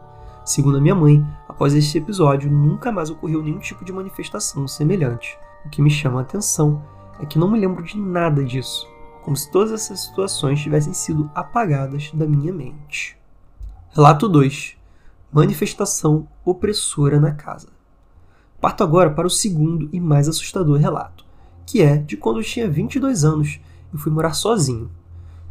Segundo 0.49 0.79
a 0.79 0.81
minha 0.81 0.95
mãe, 0.95 1.23
após 1.47 1.75
este 1.75 1.99
episódio, 1.99 2.51
nunca 2.51 2.91
mais 2.91 3.11
ocorreu 3.11 3.43
nenhum 3.43 3.59
tipo 3.59 3.85
de 3.85 3.93
manifestação 3.93 4.67
semelhante. 4.67 5.39
O 5.67 5.69
que 5.69 5.83
me 5.83 5.91
chama 5.91 6.21
a 6.21 6.23
atenção 6.23 6.83
é 7.21 7.27
que 7.27 7.39
não 7.39 7.51
me 7.51 7.61
lembro 7.61 7.85
de 7.85 7.99
nada 7.99 8.43
disso, 8.43 8.89
como 9.23 9.37
se 9.37 9.51
todas 9.51 9.73
essas 9.73 10.01
situações 10.01 10.59
tivessem 10.59 10.95
sido 10.95 11.31
apagadas 11.35 12.11
da 12.15 12.27
minha 12.27 12.51
mente. 12.51 13.15
Relato 13.91 14.27
2 14.27 14.75
Manifestação 15.31 16.27
opressora 16.43 17.21
na 17.21 17.33
casa. 17.33 17.69
Parto 18.59 18.83
agora 18.83 19.11
para 19.11 19.27
o 19.27 19.31
segundo 19.31 19.91
e 19.93 20.01
mais 20.01 20.31
assustador 20.31 20.79
relato, 20.79 21.27
que 21.67 21.83
é 21.83 21.99
de 21.99 22.17
quando 22.17 22.41
eu 22.41 22.45
tinha 22.45 22.71
22 22.71 23.23
anos 23.23 23.61
e 23.93 23.99
fui 23.99 24.11
morar 24.11 24.33
sozinho. 24.33 24.91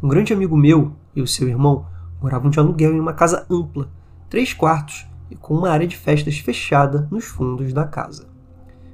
Um 0.01 0.07
grande 0.07 0.33
amigo 0.33 0.57
meu 0.57 0.95
e 1.15 1.21
o 1.21 1.27
seu 1.27 1.47
irmão 1.47 1.86
moravam 2.19 2.49
de 2.49 2.57
aluguel 2.57 2.95
em 2.95 2.99
uma 2.99 3.13
casa 3.13 3.45
ampla, 3.47 3.95
três 4.29 4.53
quartos 4.53 5.07
e 5.29 5.35
com 5.35 5.53
uma 5.53 5.69
área 5.69 5.87
de 5.87 5.97
festas 5.97 6.37
fechada 6.37 7.07
nos 7.11 7.25
fundos 7.25 7.73
da 7.73 7.85
casa. 7.85 8.27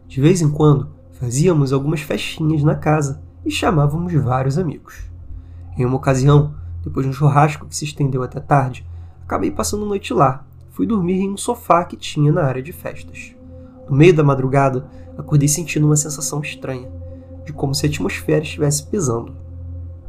De 0.08 0.22
vez 0.22 0.42
em 0.42 0.50
quando, 0.50 0.94
Fazíamos 1.24 1.72
algumas 1.72 2.02
festinhas 2.02 2.64
na 2.64 2.76
casa 2.76 3.24
e 3.46 3.50
chamávamos 3.50 4.12
vários 4.14 4.58
amigos. 4.58 5.10
Em 5.78 5.86
uma 5.86 5.96
ocasião, 5.96 6.54
depois 6.84 7.06
de 7.06 7.10
um 7.12 7.14
churrasco 7.14 7.66
que 7.66 7.74
se 7.74 7.86
estendeu 7.86 8.24
até 8.24 8.42
tarde, 8.42 8.86
acabei 9.24 9.50
passando 9.50 9.86
a 9.86 9.88
noite 9.88 10.14
lá. 10.14 10.46
Fui 10.72 10.86
dormir 10.86 11.22
em 11.22 11.30
um 11.30 11.38
sofá 11.38 11.86
que 11.86 11.96
tinha 11.96 12.30
na 12.30 12.44
área 12.44 12.62
de 12.62 12.74
festas. 12.74 13.34
No 13.90 13.96
meio 13.96 14.14
da 14.14 14.22
madrugada, 14.22 14.86
acordei 15.18 15.48
sentindo 15.48 15.86
uma 15.86 15.96
sensação 15.96 16.42
estranha, 16.42 16.92
de 17.46 17.54
como 17.54 17.74
se 17.74 17.86
a 17.86 17.90
atmosfera 17.90 18.44
estivesse 18.44 18.86
pesando. 18.88 19.34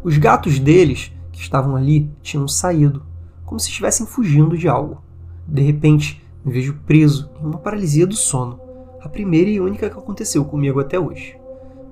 Os 0.02 0.18
gatos 0.18 0.58
deles, 0.58 1.12
que 1.30 1.40
estavam 1.40 1.76
ali, 1.76 2.10
tinham 2.22 2.48
saído, 2.48 3.04
como 3.44 3.60
se 3.60 3.68
estivessem 3.68 4.04
fugindo 4.04 4.58
de 4.58 4.66
algo. 4.66 5.00
De 5.46 5.62
repente, 5.62 6.22
me 6.44 6.52
vejo 6.52 6.74
preso 6.86 7.30
em 7.40 7.46
uma 7.46 7.58
paralisia 7.58 8.06
do 8.06 8.14
sono 8.14 8.60
a 9.00 9.08
primeira 9.08 9.50
e 9.50 9.60
única 9.60 9.90
que 9.90 9.98
aconteceu 9.98 10.44
comigo 10.44 10.80
até 10.80 10.98
hoje. 10.98 11.36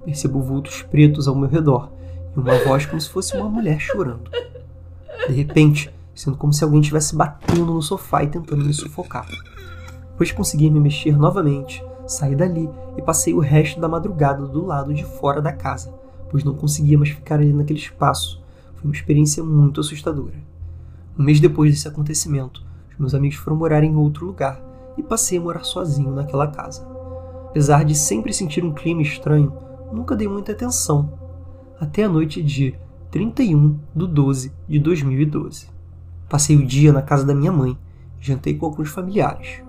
Percebo 0.04 0.40
vultos 0.40 0.82
pretos 0.82 1.28
ao 1.28 1.34
meu 1.34 1.48
redor 1.48 1.92
e 2.34 2.40
uma 2.40 2.58
voz 2.64 2.86
como 2.86 3.00
se 3.00 3.08
fosse 3.08 3.36
uma 3.36 3.48
mulher 3.48 3.78
chorando. 3.78 4.30
De 5.28 5.34
repente, 5.34 5.92
sinto 6.14 6.38
como 6.38 6.52
se 6.52 6.64
alguém 6.64 6.80
estivesse 6.80 7.14
batendo 7.14 7.66
no 7.66 7.82
sofá 7.82 8.24
e 8.24 8.28
tentando 8.28 8.64
me 8.64 8.72
sufocar. 8.72 9.28
Depois 10.10 10.30
de 10.30 10.34
conseguir 10.34 10.70
me 10.70 10.80
mexer 10.80 11.16
novamente, 11.16 11.84
saí 12.06 12.34
dali 12.34 12.68
e 12.96 13.02
passei 13.02 13.34
o 13.34 13.40
resto 13.40 13.80
da 13.80 13.88
madrugada 13.88 14.46
do 14.46 14.64
lado 14.64 14.94
de 14.94 15.04
fora 15.04 15.40
da 15.40 15.52
casa, 15.52 15.92
pois 16.30 16.44
não 16.44 16.54
conseguia 16.54 16.96
mais 16.96 17.10
ficar 17.10 17.36
ali 17.36 17.52
naquele 17.52 17.78
espaço. 17.78 18.42
Foi 18.76 18.84
uma 18.84 18.94
experiência 18.94 19.44
muito 19.44 19.80
assustadora. 19.80 20.34
Um 21.18 21.22
mês 21.22 21.40
depois 21.40 21.70
desse 21.70 21.86
acontecimento, 21.86 22.64
meus 23.02 23.14
amigos 23.14 23.36
foram 23.36 23.56
morar 23.56 23.82
em 23.82 23.96
outro 23.96 24.24
lugar 24.24 24.62
e 24.96 25.02
passei 25.02 25.36
a 25.36 25.40
morar 25.40 25.64
sozinho 25.64 26.12
naquela 26.12 26.46
casa. 26.46 26.86
Apesar 27.48 27.84
de 27.84 27.94
sempre 27.94 28.32
sentir 28.32 28.64
um 28.64 28.72
clima 28.72 29.02
estranho, 29.02 29.52
nunca 29.92 30.16
dei 30.16 30.28
muita 30.28 30.52
atenção. 30.52 31.12
Até 31.78 32.04
a 32.04 32.08
noite 32.08 32.42
de 32.42 32.74
31 33.10 33.78
de 33.94 34.06
12 34.06 34.52
de 34.66 34.78
2012. 34.78 35.66
Passei 36.30 36.56
o 36.56 36.64
dia 36.64 36.92
na 36.92 37.02
casa 37.02 37.26
da 37.26 37.34
minha 37.34 37.52
mãe, 37.52 37.76
jantei 38.20 38.56
com 38.56 38.64
alguns 38.64 38.88
familiares. 38.88 39.62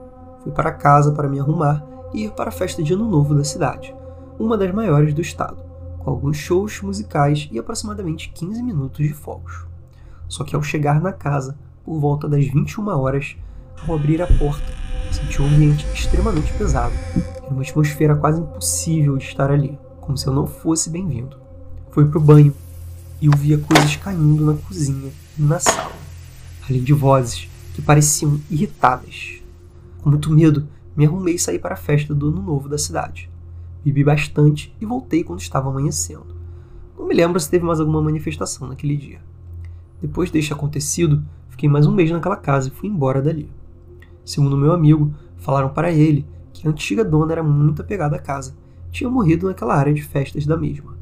Fui 0.44 0.52
para 0.52 0.72
casa 0.72 1.12
para 1.12 1.28
me 1.28 1.40
arrumar 1.40 1.86
e 2.14 2.26
ir 2.26 2.32
para 2.32 2.50
a 2.50 2.54
festa 2.54 2.82
de 2.82 2.94
Ano 2.94 3.10
Novo 3.10 3.36
da 3.36 3.44
cidade, 3.44 3.94
uma 4.40 4.58
das 4.58 4.74
maiores 4.74 5.14
do 5.14 5.22
estado, 5.22 5.58
com 6.00 6.10
alguns 6.10 6.38
shows 6.38 6.82
musicais 6.82 7.50
e 7.52 7.60
aproximadamente 7.60 8.30
15 8.30 8.62
minutos 8.64 9.06
de 9.06 9.14
fogos. 9.14 9.66
Só 10.30 10.44
que 10.44 10.56
ao 10.56 10.64
chegar 10.64 11.02
na 11.02 11.12
casa, 11.12 11.58
por 11.84 12.00
volta 12.00 12.28
das 12.28 12.46
21 12.46 12.88
horas, 12.88 13.36
ao 13.88 13.96
abrir 13.96 14.22
a 14.22 14.28
porta, 14.28 14.74
senti 15.12 15.42
um 15.42 15.48
ambiente 15.48 15.86
extremamente 15.94 16.52
pesado 16.54 16.94
uma 17.54 17.62
atmosfera 17.62 18.16
quase 18.16 18.42
impossível 18.42 19.18
de 19.18 19.26
estar 19.26 19.52
ali, 19.52 19.78
como 20.02 20.18
se 20.18 20.28
eu 20.28 20.34
não 20.34 20.48
fosse 20.48 20.90
bem-vindo. 20.90 21.38
Fui 21.92 22.06
pro 22.06 22.20
banho 22.20 22.54
e 23.22 23.30
ouvia 23.30 23.58
coisas 23.58 23.96
caindo 23.96 24.46
na 24.46 24.56
cozinha 24.56 25.12
e 25.38 25.42
na 25.42 25.60
sala, 25.60 25.94
além 26.68 26.84
de 26.84 26.94
vozes 26.94 27.48
que 27.74 27.82
pareciam 27.82 28.40
irritadas. 28.50 29.42
Com 30.02 30.10
muito 30.10 30.32
medo, 30.32 30.68
me 30.96 31.06
arrumei 31.06 31.36
e 31.36 31.40
saí 31.40 31.60
para 31.60 31.76
a 31.76 31.78
festa 31.78 32.14
do 32.14 32.30
Ano 32.30 32.42
Novo 32.42 32.68
da 32.68 32.78
cidade. 32.78 33.30
Bebi 33.86 34.04
bastante 34.04 34.76
e 34.82 34.86
voltei 34.86 35.24
quando 35.24 35.42
estava 35.42 35.70
amanhecendo. 35.70 36.36
Não 36.98 37.08
me 37.08 37.14
lembro 37.14 37.40
se 37.40 37.50
teve 37.50 37.66
mais 37.66 37.80
alguma 37.80 38.02
manifestação 38.02 38.68
naquele 38.68 38.96
dia. 38.96 39.20
Depois 40.02 40.32
deste 40.32 40.54
acontecido, 40.54 41.24
fiquei 41.54 41.70
mais 41.70 41.86
um 41.86 41.94
mês 41.94 42.10
naquela 42.10 42.36
casa 42.36 42.68
e 42.68 42.72
fui 42.72 42.90
embora 42.90 43.22
dali. 43.22 43.50
Segundo 44.26 44.58
meu 44.58 44.74
amigo, 44.74 45.14
falaram 45.38 45.70
para 45.70 45.92
ele 45.92 46.28
que 46.52 46.68
a 46.68 46.72
antiga 46.72 47.06
dona 47.06 47.32
era 47.32 47.44
muito 47.44 47.82
apegada 47.82 48.16
à 48.16 48.20
casa. 48.20 48.56
Tinha 48.92 49.10
morrido 49.10 49.48
naquela 49.48 49.76
área 49.76 49.94
de 49.94 50.02
festas 50.02 50.46
da 50.48 50.58
mesma. 50.58 50.98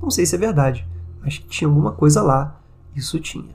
Não 0.00 0.10
sei 0.10 0.24
se 0.24 0.34
é 0.34 0.38
verdade, 0.38 0.88
mas 1.20 1.36
que 1.36 1.46
tinha 1.46 1.68
alguma 1.68 1.92
coisa 1.92 2.22
lá, 2.22 2.60
isso 2.96 3.20
tinha. 3.20 3.54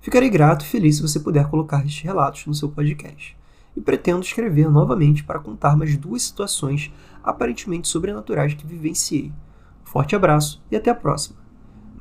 Ficarei 0.00 0.30
grato 0.30 0.64
e 0.64 0.68
feliz 0.68 0.96
se 0.96 1.02
você 1.02 1.18
puder 1.18 1.48
colocar 1.48 1.84
estes 1.84 2.02
relatos 2.02 2.46
no 2.46 2.54
seu 2.54 2.68
podcast. 2.68 3.36
E 3.76 3.80
pretendo 3.80 4.22
escrever 4.22 4.70
novamente 4.70 5.24
para 5.24 5.40
contar 5.40 5.76
mais 5.76 5.96
duas 5.96 6.22
situações 6.22 6.92
aparentemente 7.24 7.88
sobrenaturais 7.88 8.54
que 8.54 8.66
vivenciei. 8.66 9.32
Forte 9.82 10.14
abraço 10.14 10.62
e 10.70 10.76
até 10.76 10.90
a 10.90 10.94
próxima. 10.94 11.41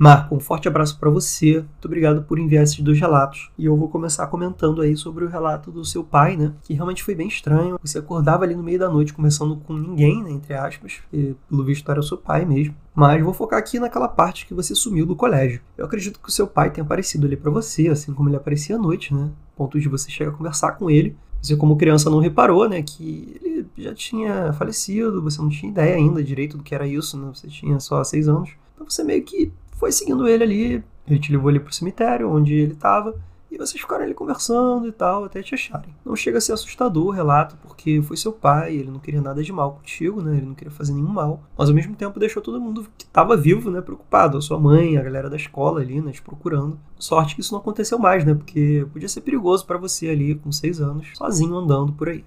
Marco, 0.02 0.34
um 0.36 0.40
forte 0.40 0.68
abraço 0.68 0.98
para 0.98 1.12
você. 1.12 1.58
Muito 1.58 1.86
obrigado 1.86 2.24
por 2.24 2.40
enviar 2.40 2.64
esses 2.64 2.80
dois 2.80 3.00
relatos. 3.00 3.52
E 3.56 3.66
eu 3.66 3.78
vou 3.78 3.88
começar 3.88 4.26
comentando 4.26 4.82
aí 4.82 4.98
sobre 4.98 5.24
o 5.24 5.28
relato 5.28 5.70
do 5.72 5.86
seu 5.86 6.04
pai, 6.04 6.36
né? 6.36 6.54
Que 6.64 6.74
realmente 6.74 7.04
foi 7.04 7.14
bem 7.14 7.28
estranho. 7.28 7.78
Você 7.80 8.00
acordava 8.00 8.44
ali 8.44 8.56
no 8.56 8.64
meio 8.64 8.80
da 8.80 8.90
noite 8.90 9.14
conversando 9.14 9.58
com 9.58 9.76
ninguém, 9.76 10.24
né? 10.24 10.32
Entre 10.32 10.56
aspas. 10.56 11.02
E, 11.14 11.36
pelo 11.48 11.64
visto 11.64 11.92
era 11.92 12.00
o 12.00 12.04
seu 12.04 12.18
pai 12.18 12.46
mesmo. 12.46 12.74
Mas 12.96 13.24
vou 13.24 13.32
focar 13.32 13.60
aqui 13.60 13.80
naquela 13.80 14.08
parte 14.08 14.48
que 14.48 14.56
você 14.56 14.74
sumiu 14.74 15.06
do 15.06 15.16
colégio. 15.16 15.62
Eu 15.78 15.86
acredito 15.86 16.20
que 16.20 16.30
o 16.30 16.32
seu 16.32 16.48
pai 16.48 16.72
tenha 16.72 16.84
aparecido 16.84 17.28
ali 17.28 17.38
para 17.38 17.52
você, 17.52 17.88
assim 17.88 18.12
como 18.12 18.28
ele 18.28 18.38
aparecia 18.38 18.78
à 18.78 18.80
noite, 18.80 19.14
né? 19.14 19.30
Ponto 19.56 19.80
de 19.80 19.88
você 19.88 20.10
chegar 20.10 20.32
a 20.32 20.34
conversar 20.34 20.72
com 20.72 20.90
ele. 20.90 21.16
Você, 21.40 21.56
como 21.56 21.78
criança, 21.78 22.10
não 22.10 22.18
reparou, 22.18 22.68
né? 22.68 22.82
Que 22.82 23.40
ele 23.40 23.68
já 23.78 23.94
tinha 23.94 24.52
falecido, 24.54 25.22
você 25.22 25.40
não 25.40 25.50
tinha 25.50 25.72
ideia 25.72 25.96
ainda 25.96 26.24
direito 26.24 26.58
do 26.58 26.64
que 26.64 26.74
era 26.74 26.88
isso, 26.88 27.16
né? 27.20 27.30
Você 27.36 27.48
tinha 27.48 27.80
só 27.80 28.04
seis 28.04 28.28
anos. 28.28 28.50
Então 28.74 28.90
você 28.90 29.04
meio 29.04 29.22
que 29.22 29.52
foi 29.82 29.91
seguindo 29.91 30.28
ele 30.28 30.44
ali, 30.44 30.84
ele 31.08 31.20
te 31.20 31.32
levou 31.32 31.50
ali 31.50 31.60
pro 31.60 31.74
cemitério, 31.74 32.32
onde 32.32 32.54
ele 32.54 32.74
estava, 32.74 33.15
e 33.50 33.58
vocês 33.58 33.82
ficaram 33.82 34.04
ali 34.04 34.13
conversando 34.13 34.88
e 34.88 34.91
tal, 34.91 35.24
até 35.24 35.41
te 35.41 35.56
acharem. 35.56 35.89
Não 36.06 36.15
chega 36.15 36.38
a 36.38 36.41
ser 36.41 36.54
assustador 36.54 37.08
o 37.08 37.10
relato, 37.10 37.58
porque 37.63 38.00
foi 38.04 38.15
seu 38.15 38.32
pai, 38.32 38.76
ele 38.76 38.91
não 38.91 39.00
queria 39.00 39.20
nada 39.20 39.41
de 39.41 39.52
mal 39.52 39.74
contigo, 39.74 40.22
né? 40.22 40.38
Ele 40.38 40.46
não 40.46 40.54
queria 40.54 40.72
fazer 40.72 40.94
nenhum 40.94 41.10
mal. 41.10 41.41
Mas 41.58 41.67
ao 41.67 41.74
mesmo 41.74 41.96
tempo 41.96 42.20
deixou 42.20 42.44
todo 42.44 42.62
mundo 42.62 42.86
que 42.96 43.06
estava 43.06 43.36
vivo, 43.36 43.72
né, 43.72 43.82
preocupado. 43.82 44.38
A 44.38 44.41
sua 44.41 44.60
mãe, 44.60 44.98
a 44.98 45.02
galera 45.02 45.32
da 45.32 45.36
escola 45.36 45.82
ali, 45.82 46.00
né, 46.00 46.12
te 46.12 46.22
procurando. 46.22 46.80
Sorte 47.00 47.34
que 47.34 47.41
isso 47.41 47.52
não 47.52 47.60
aconteceu 47.60 47.98
mais, 47.98 48.24
né? 48.24 48.36
Porque 48.36 48.86
podia 48.94 49.10
ser 49.10 49.22
perigoso 49.22 49.65
para 49.65 49.80
você 49.80 50.10
ali, 50.10 50.36
com 50.36 50.52
seis 50.52 50.80
anos, 50.80 51.08
sozinho 51.15 51.56
andando 51.56 51.91
por 51.91 52.08
aí. 52.08 52.24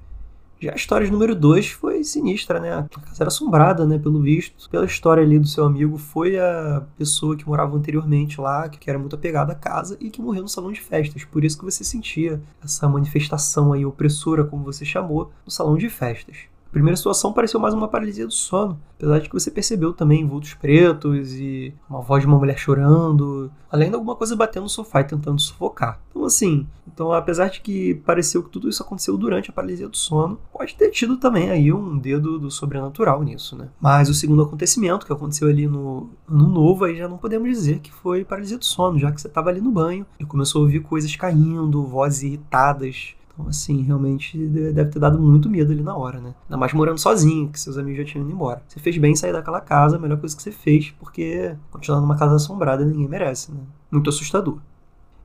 Já 0.64 0.72
a 0.72 0.76
história 0.76 1.10
número 1.10 1.34
2 1.34 1.72
foi 1.72 2.02
sinistra, 2.02 2.58
né? 2.58 2.72
A 2.72 2.82
casa 2.84 3.22
era 3.22 3.28
assombrada, 3.28 3.84
né? 3.84 3.98
Pelo 3.98 4.18
visto. 4.22 4.70
Pela 4.70 4.86
história 4.86 5.22
ali 5.22 5.38
do 5.38 5.46
seu 5.46 5.66
amigo, 5.66 5.98
foi 5.98 6.38
a 6.38 6.82
pessoa 6.96 7.36
que 7.36 7.46
morava 7.46 7.76
anteriormente 7.76 8.40
lá, 8.40 8.66
que 8.66 8.88
era 8.88 8.98
muito 8.98 9.14
apegada 9.14 9.52
à 9.52 9.54
casa 9.54 9.98
e 10.00 10.08
que 10.08 10.22
morreu 10.22 10.42
no 10.42 10.48
salão 10.48 10.72
de 10.72 10.80
festas. 10.80 11.22
Por 11.24 11.44
isso 11.44 11.58
que 11.58 11.66
você 11.66 11.84
sentia 11.84 12.40
essa 12.64 12.88
manifestação 12.88 13.74
aí 13.74 13.84
opressora, 13.84 14.44
como 14.44 14.64
você 14.64 14.86
chamou, 14.86 15.30
no 15.44 15.52
salão 15.52 15.76
de 15.76 15.90
festas 15.90 16.53
primeira 16.74 16.96
situação 16.96 17.32
pareceu 17.32 17.60
mais 17.60 17.72
uma 17.72 17.86
paralisia 17.86 18.26
do 18.26 18.32
sono, 18.32 18.80
apesar 18.96 19.20
de 19.20 19.28
que 19.28 19.32
você 19.32 19.48
percebeu 19.48 19.92
também 19.92 20.26
vultos 20.26 20.54
pretos 20.54 21.32
e 21.34 21.72
uma 21.88 22.00
voz 22.00 22.22
de 22.22 22.26
uma 22.26 22.36
mulher 22.36 22.58
chorando, 22.58 23.48
além 23.70 23.90
de 23.90 23.94
alguma 23.94 24.16
coisa 24.16 24.34
batendo 24.34 24.64
no 24.64 24.68
sofá 24.68 25.00
e 25.00 25.04
tentando 25.04 25.40
sufocar. 25.40 26.00
Então, 26.10 26.24
assim, 26.24 26.66
então 26.92 27.12
apesar 27.12 27.48
de 27.48 27.60
que 27.60 27.94
pareceu 28.04 28.42
que 28.42 28.50
tudo 28.50 28.68
isso 28.68 28.82
aconteceu 28.82 29.16
durante 29.16 29.50
a 29.50 29.52
paralisia 29.52 29.88
do 29.88 29.96
sono, 29.96 30.36
pode 30.52 30.74
ter 30.74 30.90
tido 30.90 31.16
também 31.16 31.48
aí 31.48 31.72
um 31.72 31.96
dedo 31.96 32.40
do 32.40 32.50
sobrenatural 32.50 33.22
nisso, 33.22 33.56
né? 33.56 33.68
Mas 33.80 34.08
o 34.08 34.14
segundo 34.14 34.42
acontecimento, 34.42 35.06
que 35.06 35.12
aconteceu 35.12 35.46
ali 35.48 35.68
no 35.68 36.10
ano 36.28 36.48
novo, 36.48 36.86
aí 36.86 36.96
já 36.96 37.06
não 37.06 37.18
podemos 37.18 37.48
dizer 37.48 37.78
que 37.78 37.92
foi 37.92 38.24
paralisia 38.24 38.58
do 38.58 38.64
sono, 38.64 38.98
já 38.98 39.12
que 39.12 39.20
você 39.20 39.28
estava 39.28 39.48
ali 39.48 39.60
no 39.60 39.70
banho 39.70 40.04
e 40.18 40.24
começou 40.24 40.62
a 40.62 40.64
ouvir 40.64 40.80
coisas 40.80 41.14
caindo, 41.14 41.86
vozes 41.86 42.24
irritadas, 42.24 43.14
então, 43.34 43.48
assim, 43.48 43.82
realmente 43.82 44.38
deve 44.46 44.90
ter 44.90 44.98
dado 45.00 45.20
muito 45.20 45.50
medo 45.50 45.72
ali 45.72 45.82
na 45.82 45.96
hora, 45.96 46.20
né? 46.20 46.34
Ainda 46.44 46.56
mais 46.56 46.72
morando 46.72 46.98
sozinho, 46.98 47.48
que 47.48 47.58
seus 47.58 47.76
amigos 47.76 47.98
já 47.98 48.04
tinham 48.04 48.24
ido 48.24 48.32
embora. 48.32 48.62
Você 48.68 48.78
fez 48.78 48.96
bem 48.96 49.16
sair 49.16 49.32
daquela 49.32 49.60
casa, 49.60 49.96
a 49.96 49.98
melhor 49.98 50.18
coisa 50.18 50.36
que 50.36 50.42
você 50.42 50.52
fez, 50.52 50.92
porque 51.00 51.56
continuar 51.70 52.00
numa 52.00 52.16
casa 52.16 52.36
assombrada 52.36 52.84
ninguém 52.84 53.08
merece, 53.08 53.50
né? 53.52 53.60
Muito 53.90 54.08
assustador. 54.08 54.58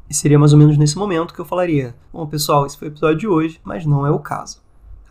E 0.10 0.13
seria 0.13 0.39
mais 0.39 0.54
ou 0.54 0.60
menos 0.60 0.76
nesse 0.76 0.98
momento 0.98 1.36
que 1.36 1.39
eu 1.39 1.45
falaria: 1.45 1.95
Bom, 2.12 2.26
pessoal, 2.26 2.65
esse 2.65 2.78
foi 2.78 2.88
o 2.88 2.91
episódio 2.91 3.17
de 3.17 3.28
hoje, 3.28 3.62
mas 3.63 3.86
não 3.86 4.06
é 4.08 4.12
o 4.12 4.17
caso. 4.17 4.60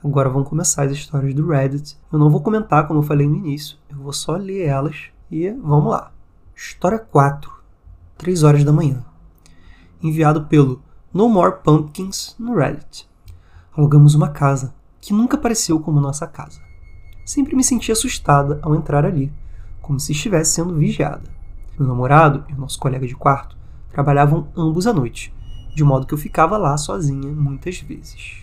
Agora 0.05 0.29
vão 0.29 0.43
começar 0.43 0.85
as 0.85 0.93
histórias 0.93 1.35
do 1.35 1.47
Reddit. 1.47 1.97
Eu 2.13 2.19
não 2.19 2.31
vou 2.31 2.41
comentar 2.41 2.87
como 2.89 2.99
eu 2.99 3.05
falei 3.05 3.29
no 3.29 3.37
início, 3.37 3.79
eu 3.89 3.97
vou 3.97 4.13
só 4.13 4.37
ler 4.37 4.67
elas 4.67 5.11
e 5.31 5.51
vamos 5.51 5.91
lá. 5.91 6.11
História 6.55 6.99
4, 6.99 7.51
3 8.17 8.43
horas 8.43 8.65
da 8.65 8.73
manhã. 8.73 9.05
Enviado 10.03 10.47
pelo 10.47 10.83
no 11.13 11.27
More 11.27 11.63
Pumpkins 11.65 12.37
no 12.39 12.55
Reddit. 12.55 13.09
Alugamos 13.75 14.15
uma 14.15 14.29
casa 14.29 14.75
que 15.01 15.15
nunca 15.15 15.39
pareceu 15.39 15.81
como 15.81 16.03
nossa 16.03 16.27
casa. 16.27 16.61
Sempre 17.25 17.57
me 17.57 17.65
senti 17.65 17.91
assustada 17.91 18.59
ao 18.63 18.75
entrar 18.75 19.07
ali, 19.07 19.33
como 19.81 19.99
se 19.99 20.13
estivesse 20.13 20.53
sendo 20.53 20.75
vigiada. 20.75 21.31
Meu 21.79 21.89
namorado 21.89 22.45
e 22.51 22.53
o 22.53 22.59
nosso 22.59 22.79
colega 22.79 23.07
de 23.07 23.17
quarto 23.17 23.57
trabalhavam 23.91 24.49
ambos 24.55 24.87
à 24.87 24.93
noite, 24.93 25.35
de 25.75 25.83
modo 25.83 26.07
que 26.07 26.13
eu 26.13 26.19
ficava 26.19 26.59
lá 26.59 26.77
sozinha 26.77 27.33
muitas 27.33 27.81
vezes. 27.81 28.43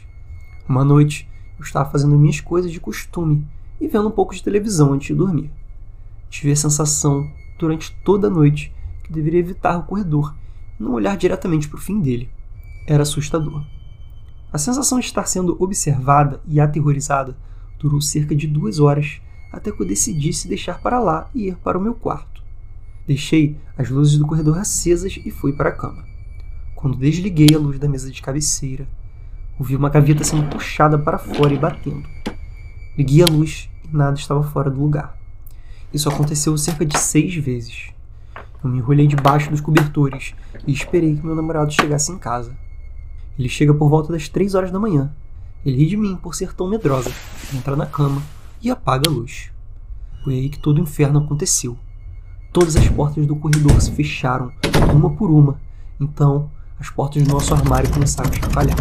Uma 0.67 0.83
noite, 0.83 1.29
eu 1.59 1.63
estava 1.63 1.91
fazendo 1.91 2.17
minhas 2.17 2.41
coisas 2.41 2.71
de 2.71 2.79
costume 2.79 3.47
e 3.79 3.87
vendo 3.87 4.07
um 4.07 4.11
pouco 4.11 4.33
de 4.33 4.41
televisão 4.41 4.93
antes 4.93 5.07
de 5.07 5.13
dormir. 5.13 5.51
Tive 6.31 6.51
a 6.51 6.55
sensação, 6.55 7.29
durante 7.59 7.95
toda 8.03 8.25
a 8.25 8.31
noite, 8.31 8.73
que 9.03 9.13
deveria 9.13 9.39
evitar 9.39 9.77
o 9.77 9.83
corredor 9.83 10.33
e 10.79 10.83
não 10.83 10.93
olhar 10.93 11.15
diretamente 11.15 11.69
para 11.69 11.77
o 11.77 11.81
fim 11.81 12.01
dele 12.01 12.27
era 12.87 13.03
assustador. 13.03 13.65
A 14.51 14.57
sensação 14.57 14.99
de 14.99 15.05
estar 15.05 15.25
sendo 15.25 15.61
observada 15.61 16.41
e 16.47 16.59
aterrorizada 16.59 17.35
durou 17.79 17.99
cerca 17.99 18.35
de 18.35 18.47
duas 18.47 18.79
horas 18.79 19.21
até 19.51 19.71
que 19.71 19.81
eu 19.81 19.87
decidisse 19.87 20.47
deixar 20.47 20.79
para 20.79 20.99
lá 20.99 21.29
e 21.33 21.47
ir 21.47 21.55
para 21.57 21.77
o 21.77 21.81
meu 21.81 21.93
quarto. 21.93 22.43
Deixei 23.07 23.57
as 23.77 23.89
luzes 23.89 24.17
do 24.17 24.25
corredor 24.25 24.57
acesas 24.57 25.19
e 25.23 25.31
fui 25.31 25.53
para 25.53 25.69
a 25.69 25.73
cama. 25.73 26.05
Quando 26.75 26.97
desliguei 26.97 27.49
a 27.53 27.59
luz 27.59 27.79
da 27.79 27.87
mesa 27.87 28.11
de 28.11 28.21
cabeceira, 28.21 28.87
ouvi 29.59 29.75
uma 29.75 29.89
gaveta 29.89 30.23
sendo 30.23 30.49
puxada 30.49 30.97
para 30.97 31.17
fora 31.17 31.53
e 31.53 31.57
batendo. 31.57 32.07
Liguei 32.97 33.23
a 33.23 33.27
luz 33.27 33.69
e 33.83 33.95
nada 33.95 34.17
estava 34.17 34.43
fora 34.43 34.69
do 34.69 34.81
lugar. 34.81 35.17
Isso 35.93 36.09
aconteceu 36.09 36.57
cerca 36.57 36.85
de 36.85 36.97
seis 36.97 37.35
vezes. 37.35 37.89
Eu 38.63 38.69
me 38.69 38.79
enrolhei 38.79 39.07
debaixo 39.07 39.49
dos 39.49 39.61
cobertores 39.61 40.33
e 40.65 40.71
esperei 40.71 41.15
que 41.15 41.25
meu 41.25 41.35
namorado 41.35 41.71
chegasse 41.71 42.11
em 42.11 42.17
casa. 42.17 42.55
Ele 43.37 43.49
chega 43.49 43.73
por 43.73 43.89
volta 43.89 44.13
das 44.13 44.29
três 44.29 44.55
horas 44.55 44.71
da 44.71 44.79
manhã. 44.79 45.13
Ele 45.65 45.77
ri 45.77 45.87
de 45.87 45.97
mim 45.97 46.15
por 46.15 46.35
ser 46.35 46.53
tão 46.53 46.67
medrosa, 46.67 47.11
entra 47.53 47.75
na 47.75 47.85
cama 47.85 48.21
e 48.61 48.69
apaga 48.69 49.09
a 49.09 49.11
luz. 49.11 49.51
Foi 50.23 50.35
aí 50.35 50.49
que 50.49 50.59
todo 50.59 50.77
o 50.77 50.81
inferno 50.81 51.19
aconteceu. 51.19 51.77
Todas 52.53 52.75
as 52.75 52.87
portas 52.87 53.27
do 53.27 53.35
corredor 53.35 53.79
se 53.81 53.91
fecharam, 53.91 54.51
uma 54.93 55.09
por 55.09 55.29
uma. 55.29 55.59
Então, 55.99 56.49
as 56.79 56.89
portas 56.89 57.23
do 57.23 57.33
nosso 57.33 57.53
armário 57.53 57.91
começaram 57.91 58.29
a 58.29 58.33
chacoalhar. 58.33 58.77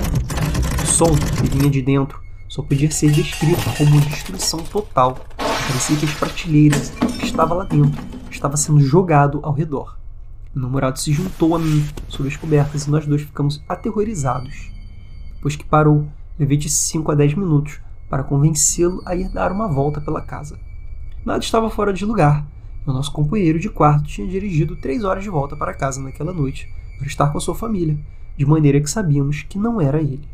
O 0.82 0.86
som 0.86 1.06
que 1.06 1.48
vinha 1.48 1.70
de 1.70 1.82
dentro 1.82 2.20
só 2.48 2.62
podia 2.62 2.90
ser 2.90 3.10
descrito 3.10 3.62
como 3.76 4.00
destruição 4.00 4.60
total. 4.60 5.18
Parecia 5.36 5.96
que 5.96 6.04
as 6.04 6.14
prateleiras 6.14 6.90
que 6.90 7.24
estava 7.24 7.54
lá 7.54 7.64
dentro 7.64 8.00
estava 8.30 8.56
sendo 8.56 8.80
jogado 8.80 9.40
ao 9.42 9.52
redor. 9.52 9.98
O 10.54 10.60
namorado 10.60 11.00
se 11.00 11.12
juntou 11.12 11.56
a 11.56 11.58
mim 11.58 11.84
sob 12.06 12.28
as 12.28 12.36
cobertas 12.36 12.86
e 12.86 12.90
nós 12.90 13.04
dois 13.04 13.22
ficamos 13.22 13.60
aterrorizados. 13.68 14.70
Depois 15.34 15.56
que 15.56 15.64
parou, 15.64 16.06
levei 16.38 16.56
de 16.56 16.70
5 16.70 17.10
a 17.10 17.14
10 17.16 17.34
minutos 17.34 17.80
para 18.08 18.22
convencê-lo 18.22 19.02
a 19.04 19.16
ir 19.16 19.28
dar 19.30 19.50
uma 19.50 19.66
volta 19.66 20.00
pela 20.00 20.20
casa. 20.20 20.56
Nada 21.24 21.42
estava 21.42 21.68
fora 21.68 21.92
de 21.92 22.04
lugar. 22.04 22.46
O 22.86 22.92
nosso 22.92 23.10
companheiro 23.10 23.58
de 23.58 23.68
quarto 23.68 24.04
tinha 24.04 24.28
dirigido 24.28 24.76
três 24.76 25.02
horas 25.02 25.24
de 25.24 25.30
volta 25.30 25.56
para 25.56 25.74
casa 25.74 26.00
naquela 26.00 26.32
noite 26.32 26.72
para 26.98 27.08
estar 27.08 27.32
com 27.32 27.40
sua 27.40 27.54
família, 27.56 27.98
de 28.36 28.46
maneira 28.46 28.80
que 28.80 28.88
sabíamos 28.88 29.42
que 29.42 29.58
não 29.58 29.80
era 29.80 30.00
ele. 30.00 30.28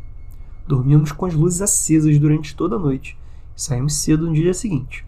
Dormíamos 0.67 1.11
com 1.11 1.25
as 1.25 1.33
luzes 1.33 1.61
acesas 1.63 2.19
durante 2.19 2.55
toda 2.55 2.75
a 2.75 2.79
noite 2.79 3.17
e 3.57 3.61
saímos 3.61 3.95
cedo 3.95 4.27
no 4.27 4.33
dia 4.33 4.53
seguinte. 4.53 5.03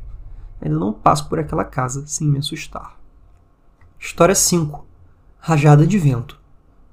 Ainda 0.60 0.80
não 0.80 0.92
passo 0.92 1.30
por 1.30 1.38
aquela 1.38 1.64
casa 1.64 2.08
sem 2.08 2.28
me 2.28 2.40
assustar. 2.40 2.98
História 4.00 4.34
5 4.34 4.93
Rajada 5.46 5.86
de 5.86 5.98
Vento, 5.98 6.40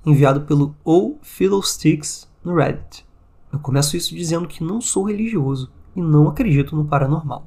enviado 0.04 0.40
pelo 0.40 0.74
O 0.84 1.18
Fiddlesticks 1.22 2.28
no 2.44 2.56
Reddit. 2.56 3.06
Eu 3.52 3.60
começo 3.60 3.96
isso 3.96 4.12
dizendo 4.12 4.48
que 4.48 4.64
não 4.64 4.80
sou 4.80 5.04
religioso 5.04 5.70
e 5.94 6.02
não 6.02 6.26
acredito 6.26 6.74
no 6.74 6.84
paranormal. 6.84 7.46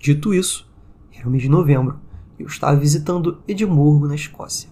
Dito 0.00 0.34
isso, 0.34 0.68
era 1.16 1.28
o 1.28 1.30
mês 1.30 1.44
de 1.44 1.48
novembro 1.48 2.00
e 2.40 2.42
eu 2.42 2.48
estava 2.48 2.76
visitando 2.76 3.40
Edimburgo, 3.46 4.08
na 4.08 4.16
Escócia. 4.16 4.68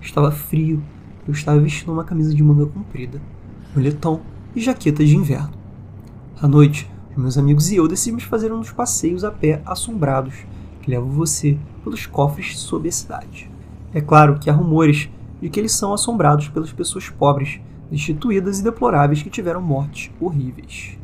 Estava 0.00 0.30
frio 0.30 0.82
eu 1.28 1.34
estava 1.34 1.60
vestindo 1.60 1.92
uma 1.92 2.04
camisa 2.04 2.34
de 2.34 2.42
manga 2.42 2.64
comprida, 2.64 3.20
moletom 3.76 4.22
e 4.56 4.62
jaqueta 4.62 5.04
de 5.04 5.14
inverno. 5.14 5.52
À 6.40 6.48
noite, 6.48 6.90
meus 7.14 7.36
amigos 7.36 7.70
e 7.70 7.76
eu 7.76 7.86
decidimos 7.86 8.22
fazer 8.22 8.48
dos 8.48 8.72
passeios 8.72 9.24
a 9.24 9.30
pé 9.30 9.60
assombrados 9.66 10.36
que 10.80 10.90
levam 10.90 11.10
você 11.10 11.58
pelos 11.84 12.06
cofres 12.06 12.58
sob 12.58 12.88
a 12.88 12.92
cidade. 12.92 13.51
É 13.94 14.00
claro 14.00 14.38
que 14.38 14.48
há 14.48 14.52
rumores 14.52 15.10
de 15.40 15.50
que 15.50 15.60
eles 15.60 15.72
são 15.72 15.92
assombrados 15.92 16.48
pelas 16.48 16.72
pessoas 16.72 17.10
pobres, 17.10 17.60
destituídas 17.90 18.60
e 18.60 18.64
deploráveis 18.64 19.22
que 19.22 19.28
tiveram 19.28 19.60
mortes 19.60 20.10
horríveis. 20.20 20.96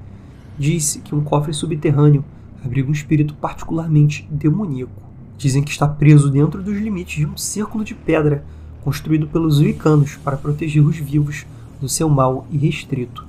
Diz-se 0.59 1.01
que 1.01 1.14
um 1.14 1.22
cofre 1.22 1.53
subterrâneo 1.53 2.24
abriga 2.64 2.88
um 2.88 2.92
espírito 2.92 3.35
particularmente 3.35 4.27
demoníaco. 4.31 5.03
Dizem 5.37 5.62
que 5.62 5.70
está 5.70 5.87
preso 5.87 6.31
dentro 6.31 6.62
dos 6.62 6.77
limites 6.77 7.16
de 7.16 7.27
um 7.27 7.37
círculo 7.37 7.85
de 7.85 7.94
pedra 7.94 8.44
construído 8.83 9.29
pelos 9.29 9.61
wicanos 9.61 10.16
para 10.16 10.37
proteger 10.37 10.83
os 10.83 10.96
vivos 10.96 11.46
do 11.81 11.88
seu 11.88 12.09
mal 12.09 12.46
irrestrito. 12.51 13.27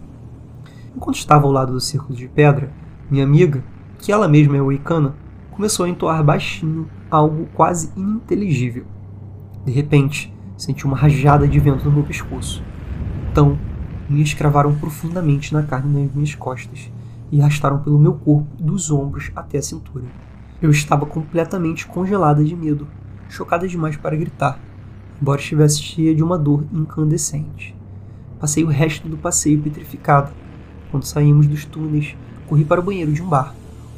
Enquanto 0.96 1.18
estava 1.18 1.46
ao 1.46 1.52
lado 1.52 1.74
do 1.74 1.82
círculo 1.82 2.18
de 2.18 2.28
pedra, 2.28 2.72
minha 3.12 3.24
amiga, 3.24 3.64
que 4.00 4.12
ela 4.12 4.28
mesma 4.28 4.58
é 4.58 4.62
wicana, 4.62 5.14
começou 5.52 5.86
a 5.86 5.90
entoar 5.90 6.24
baixinho 6.24 6.88
algo 7.12 7.48
quase 7.54 7.92
ininteligível. 7.96 8.86
De 9.70 9.76
repente, 9.76 10.34
senti 10.58 10.84
uma 10.84 10.98
rajada 10.98 11.48
de 11.48 11.60
vento 11.60 11.86
no 11.86 11.92
meu 11.92 12.02
pescoço. 12.02 12.64
Então, 13.32 13.56
minhas 14.10 14.34
cravaram 14.34 14.74
profundamente 14.74 15.54
na 15.54 15.62
carne 15.62 16.08
das 16.08 16.16
minhas 16.16 16.34
costas 16.34 16.92
e 17.32 17.40
arrastaram 17.40 17.78
pelo 17.78 18.00
meu 18.00 18.14
corpo, 18.14 18.48
dos 18.60 18.90
ombros 18.90 19.30
até 19.36 19.60
a 19.60 19.62
cintura. 19.62 20.06
Eu 20.60 20.72
estava 20.72 21.06
completamente 21.06 21.86
congelada 21.86 22.44
de 22.44 22.56
medo, 22.56 22.88
chocada 23.30 23.68
demais 23.68 23.96
para 23.96 24.16
gritar, 24.16 24.60
embora 25.22 25.40
estivesse 25.40 25.84
cheia 25.84 26.16
de 26.16 26.24
uma 26.24 26.40
dor 26.40 26.66
incandescente. 26.74 27.76
Passei 28.40 28.64
o 28.64 28.70
resto 28.70 29.08
do 29.08 29.18
passeio 29.18 29.62
petrificada. 29.62 30.34
Quando 30.90 31.04
saímos 31.04 31.46
dos 31.46 31.64
túneis, 31.64 32.18
corri 32.48 32.66
para 32.66 32.82
o 32.82 32.84
banheiro 32.84 33.14
de 33.14 33.22
um 33.22 33.30
bar, 33.30 33.54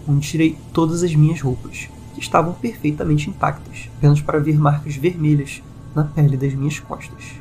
onde 0.05 0.27
tirei 0.27 0.57
todas 0.73 1.01
as 1.01 1.15
minhas 1.15 1.39
roupas, 1.39 1.87
estavam 2.21 2.53
perfeitamente 2.53 3.29
intactas, 3.29 3.89
apenas 3.97 4.21
para 4.21 4.39
ver 4.39 4.57
marcas 4.57 4.95
vermelhas 4.95 5.61
na 5.95 6.03
pele 6.03 6.37
das 6.37 6.53
minhas 6.53 6.79
costas. 6.79 7.33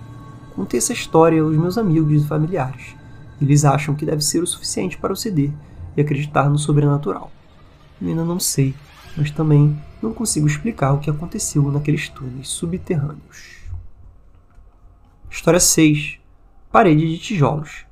Contei 0.54 0.78
essa 0.78 0.92
história 0.92 1.42
aos 1.42 1.56
meus 1.56 1.78
amigos 1.78 2.24
e 2.24 2.26
familiares. 2.26 2.96
Eles 3.40 3.64
acham 3.64 3.94
que 3.94 4.06
deve 4.06 4.22
ser 4.22 4.42
o 4.42 4.46
suficiente 4.46 4.98
para 4.98 5.12
eu 5.12 5.16
ceder 5.16 5.50
e 5.96 6.00
acreditar 6.00 6.48
no 6.48 6.58
sobrenatural. 6.58 7.30
Eu 8.00 8.08
ainda 8.08 8.24
não 8.24 8.40
sei, 8.40 8.74
mas 9.16 9.30
também 9.30 9.78
não 10.02 10.12
consigo 10.12 10.46
explicar 10.46 10.92
o 10.92 10.98
que 10.98 11.10
aconteceu 11.10 11.70
naqueles 11.70 12.08
túneis 12.08 12.48
subterrâneos. 12.48 13.60
História 15.30 15.60
6 15.60 16.18
Parede 16.72 17.06
de 17.06 17.18
Tijolos 17.18 17.84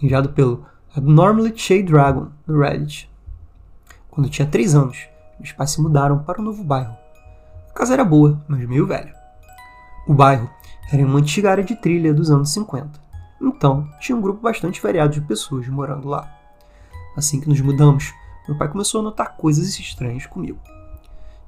Enviado 0.00 0.30
pelo 0.30 0.64
Abnormally 0.94 1.52
Shade 1.56 1.84
Dragon 1.84 2.28
no 2.46 2.58
Reddit. 2.58 3.10
Quando 4.10 4.26
eu 4.26 4.30
tinha 4.30 4.46
3 4.46 4.74
anos, 4.74 5.08
meus 5.42 5.50
pais 5.50 5.72
se 5.72 5.82
mudaram 5.82 6.20
para 6.20 6.40
um 6.40 6.44
novo 6.44 6.62
bairro. 6.62 6.96
A 7.68 7.72
casa 7.72 7.94
era 7.94 8.04
boa, 8.04 8.40
mas 8.46 8.64
meio 8.64 8.86
velha. 8.86 9.12
O 10.06 10.14
bairro 10.14 10.48
era 10.92 11.04
uma 11.04 11.18
antiga 11.18 11.50
área 11.50 11.64
de 11.64 11.74
trilha 11.74 12.14
dos 12.14 12.30
anos 12.30 12.52
50, 12.52 13.00
então 13.40 13.88
tinha 13.98 14.16
um 14.16 14.20
grupo 14.20 14.40
bastante 14.40 14.80
variado 14.80 15.14
de 15.14 15.20
pessoas 15.20 15.66
morando 15.66 16.06
lá. 16.06 16.32
Assim 17.16 17.40
que 17.40 17.48
nos 17.48 17.60
mudamos, 17.60 18.14
meu 18.46 18.56
pai 18.56 18.68
começou 18.68 19.00
a 19.00 19.04
notar 19.04 19.36
coisas 19.36 19.76
estranhas 19.80 20.26
comigo. 20.26 20.60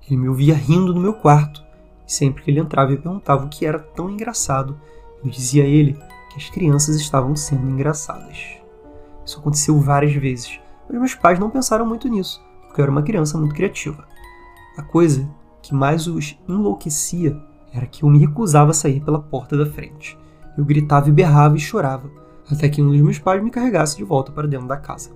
Ele 0.04 0.16
me 0.16 0.28
ouvia 0.28 0.54
rindo 0.54 0.92
no 0.92 1.00
meu 1.00 1.14
quarto, 1.14 1.64
e 2.04 2.12
sempre 2.12 2.42
que 2.42 2.50
ele 2.50 2.58
entrava 2.58 2.92
e 2.92 2.98
perguntava 2.98 3.44
o 3.44 3.48
que 3.48 3.64
era 3.64 3.78
tão 3.78 4.10
engraçado, 4.10 4.76
eu 5.22 5.30
dizia 5.30 5.62
a 5.62 5.68
ele 5.68 5.96
que 6.30 6.38
as 6.38 6.50
crianças 6.50 6.96
estavam 6.96 7.36
sendo 7.36 7.70
engraçadas. 7.70 8.56
Isso 9.24 9.38
aconteceu 9.38 9.78
várias 9.78 10.12
vezes, 10.14 10.58
mas 10.88 10.98
meus 10.98 11.14
pais 11.14 11.38
não 11.38 11.48
pensaram 11.48 11.86
muito 11.86 12.08
nisso, 12.08 12.42
porque 12.74 12.80
eu 12.80 12.86
era 12.86 12.90
uma 12.90 13.04
criança 13.04 13.38
muito 13.38 13.54
criativa. 13.54 14.04
A 14.76 14.82
coisa 14.82 15.30
que 15.62 15.72
mais 15.72 16.08
os 16.08 16.36
enlouquecia 16.48 17.40
era 17.72 17.86
que 17.86 18.02
eu 18.02 18.08
me 18.08 18.18
recusava 18.18 18.72
a 18.72 18.74
sair 18.74 19.00
pela 19.00 19.22
porta 19.22 19.56
da 19.56 19.64
frente. 19.64 20.18
Eu 20.58 20.64
gritava 20.64 21.08
e 21.08 21.12
berrava 21.12 21.56
e 21.56 21.60
chorava, 21.60 22.10
até 22.50 22.68
que 22.68 22.82
um 22.82 22.90
dos 22.90 23.00
meus 23.00 23.16
pais 23.16 23.40
me 23.40 23.48
carregasse 23.48 23.96
de 23.96 24.02
volta 24.02 24.32
para 24.32 24.48
dentro 24.48 24.66
da 24.66 24.76
casa. 24.76 25.10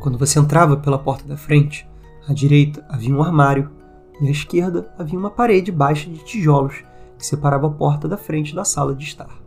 Quando 0.00 0.16
você 0.16 0.38
entrava 0.38 0.74
pela 0.74 0.98
porta 0.98 1.28
da 1.28 1.36
frente, 1.36 1.86
à 2.26 2.32
direita 2.32 2.82
havia 2.88 3.14
um 3.14 3.22
armário 3.22 3.70
e 4.18 4.28
à 4.28 4.30
esquerda 4.30 4.90
havia 4.98 5.18
uma 5.18 5.30
parede 5.30 5.70
baixa 5.70 6.08
de 6.08 6.24
tijolos 6.24 6.82
que 7.18 7.26
separava 7.26 7.66
a 7.66 7.70
porta 7.70 8.08
da 8.08 8.16
frente 8.16 8.54
da 8.54 8.64
sala 8.64 8.94
de 8.94 9.04
estar. 9.04 9.38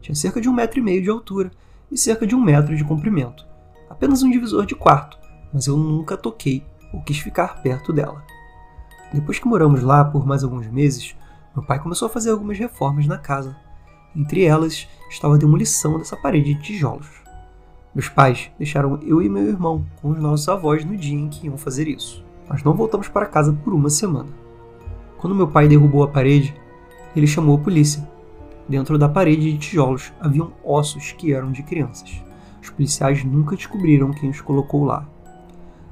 Tinha 0.00 0.14
cerca 0.14 0.40
de 0.40 0.48
um 0.48 0.54
metro 0.54 0.78
e 0.78 0.82
meio 0.82 1.02
de 1.02 1.10
altura 1.10 1.50
e 1.92 1.98
cerca 1.98 2.26
de 2.26 2.34
um 2.34 2.40
metro 2.40 2.74
de 2.74 2.84
comprimento. 2.84 3.46
Apenas 3.90 4.22
um 4.22 4.30
divisor 4.30 4.64
de 4.64 4.74
quarto, 4.74 5.18
mas 5.52 5.66
eu 5.66 5.76
nunca 5.76 6.16
toquei 6.16 6.69
ou 6.92 7.02
quis 7.02 7.18
ficar 7.18 7.62
perto 7.62 7.92
dela. 7.92 8.24
Depois 9.12 9.38
que 9.38 9.48
moramos 9.48 9.82
lá 9.82 10.04
por 10.04 10.26
mais 10.26 10.44
alguns 10.44 10.66
meses, 10.68 11.16
meu 11.54 11.64
pai 11.64 11.80
começou 11.80 12.06
a 12.06 12.10
fazer 12.10 12.30
algumas 12.30 12.58
reformas 12.58 13.06
na 13.06 13.18
casa. 13.18 13.56
Entre 14.14 14.44
elas 14.44 14.88
estava 15.08 15.34
a 15.34 15.38
demolição 15.38 15.98
dessa 15.98 16.16
parede 16.16 16.54
de 16.54 16.62
tijolos. 16.62 17.08
Meus 17.94 18.08
pais 18.08 18.50
deixaram 18.56 19.00
eu 19.02 19.20
e 19.20 19.28
meu 19.28 19.42
irmão 19.48 19.84
com 20.00 20.10
os 20.10 20.18
nossos 20.18 20.48
avós 20.48 20.84
no 20.84 20.96
dia 20.96 21.18
em 21.18 21.28
que 21.28 21.46
iam 21.46 21.58
fazer 21.58 21.88
isso. 21.88 22.24
Nós 22.48 22.62
não 22.62 22.74
voltamos 22.74 23.08
para 23.08 23.26
casa 23.26 23.52
por 23.52 23.72
uma 23.72 23.90
semana. 23.90 24.28
Quando 25.18 25.34
meu 25.34 25.48
pai 25.48 25.66
derrubou 25.66 26.02
a 26.04 26.08
parede, 26.08 26.54
ele 27.14 27.26
chamou 27.26 27.56
a 27.56 27.60
polícia. 27.60 28.08
Dentro 28.68 28.96
da 28.96 29.08
parede 29.08 29.52
de 29.52 29.58
tijolos 29.58 30.12
haviam 30.20 30.52
ossos 30.64 31.10
que 31.12 31.32
eram 31.32 31.50
de 31.50 31.64
crianças. 31.64 32.22
Os 32.62 32.70
policiais 32.70 33.24
nunca 33.24 33.56
descobriram 33.56 34.12
quem 34.12 34.30
os 34.30 34.40
colocou 34.40 34.84
lá. 34.84 35.06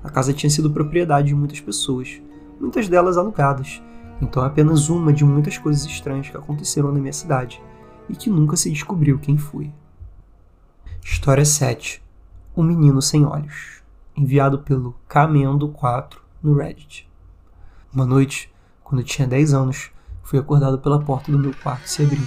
A 0.03 0.11
casa 0.11 0.33
tinha 0.33 0.51
sido 0.51 0.71
propriedade 0.71 1.29
de 1.29 1.35
muitas 1.35 1.61
pessoas, 1.61 2.21
muitas 2.61 2.89
delas 2.89 3.17
alugadas, 3.17 3.83
então 4.21 4.43
é 4.43 4.47
apenas 4.47 4.89
uma 4.89 5.13
de 5.13 5.25
muitas 5.25 5.59
coisas 5.59 5.85
estranhas 5.85 6.29
que 6.29 6.37
aconteceram 6.37 6.93
na 6.93 7.01
minha 7.01 7.13
cidade 7.13 7.61
e 8.09 8.17
que 8.17 8.31
nunca 8.31 8.57
se 8.57 8.71
descobriu 8.71 9.19
quem 9.19 9.37
foi. 9.37 9.73
História 11.05 11.45
7 11.45 12.03
O 12.55 12.63
Menino 12.63 13.01
Sem 13.01 13.25
Olhos 13.25 13.83
Enviado 14.17 14.59
pelo 14.59 14.97
Camendo4 15.09 16.17
no 16.43 16.55
Reddit. 16.55 17.09
Uma 17.93 18.05
noite, 18.05 18.53
quando 18.83 19.01
eu 19.01 19.05
tinha 19.05 19.29
10 19.29 19.55
anos, 19.55 19.91
fui 20.25 20.39
acordado 20.39 20.79
pela 20.79 21.01
porta 21.01 21.31
do 21.31 21.39
meu 21.39 21.55
quarto 21.63 21.89
se 21.89 22.03
abrindo, 22.03 22.27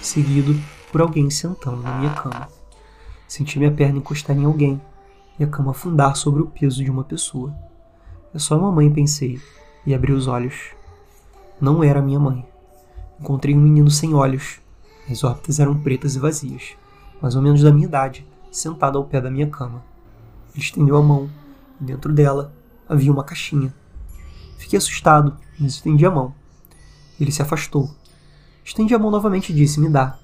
seguido 0.00 0.58
por 0.90 1.02
alguém 1.02 1.28
sentando 1.28 1.82
na 1.82 1.98
minha 1.98 2.14
cama. 2.14 2.48
Senti 3.28 3.58
minha 3.58 3.70
perna 3.70 3.98
encostar 3.98 4.36
em 4.36 4.44
alguém 4.44 4.80
e 5.40 5.44
a 5.44 5.48
cama 5.48 5.72
afundar 5.72 6.14
sobre 6.14 6.40
o 6.40 6.46
peso 6.46 6.84
de 6.84 6.90
uma 6.90 7.02
pessoa. 7.02 7.52
É 8.32 8.38
só 8.38 8.54
a 8.54 8.58
mamãe, 8.58 8.92
pensei, 8.92 9.40
e 9.84 9.92
abri 9.92 10.12
os 10.12 10.28
olhos 10.28 10.78
não 11.60 11.84
era 11.84 12.00
minha 12.00 12.18
mãe. 12.18 12.46
Encontrei 13.20 13.54
um 13.54 13.60
menino 13.60 13.90
sem 13.90 14.14
olhos. 14.14 14.60
As 15.10 15.22
órbitas 15.22 15.60
eram 15.60 15.78
pretas 15.78 16.16
e 16.16 16.18
vazias, 16.18 16.74
mais 17.20 17.36
ou 17.36 17.42
menos 17.42 17.62
da 17.62 17.70
minha 17.70 17.86
idade, 17.86 18.26
sentado 18.50 18.96
ao 18.96 19.04
pé 19.04 19.20
da 19.20 19.30
minha 19.30 19.46
cama. 19.46 19.84
Ele 20.54 20.64
estendeu 20.64 20.96
a 20.96 21.02
mão 21.02 21.28
e 21.80 21.84
dentro 21.84 22.12
dela 22.14 22.52
havia 22.88 23.12
uma 23.12 23.22
caixinha. 23.22 23.74
Fiquei 24.56 24.78
assustado, 24.78 25.36
mas 25.58 25.74
estendi 25.74 26.06
a 26.06 26.10
mão. 26.10 26.34
Ele 27.20 27.30
se 27.30 27.42
afastou. 27.42 27.90
Estendi 28.64 28.94
a 28.94 28.98
mão 28.98 29.10
novamente 29.10 29.52
e 29.52 29.54
disse: 29.54 29.80
Me 29.80 29.90
dá. 29.90 30.18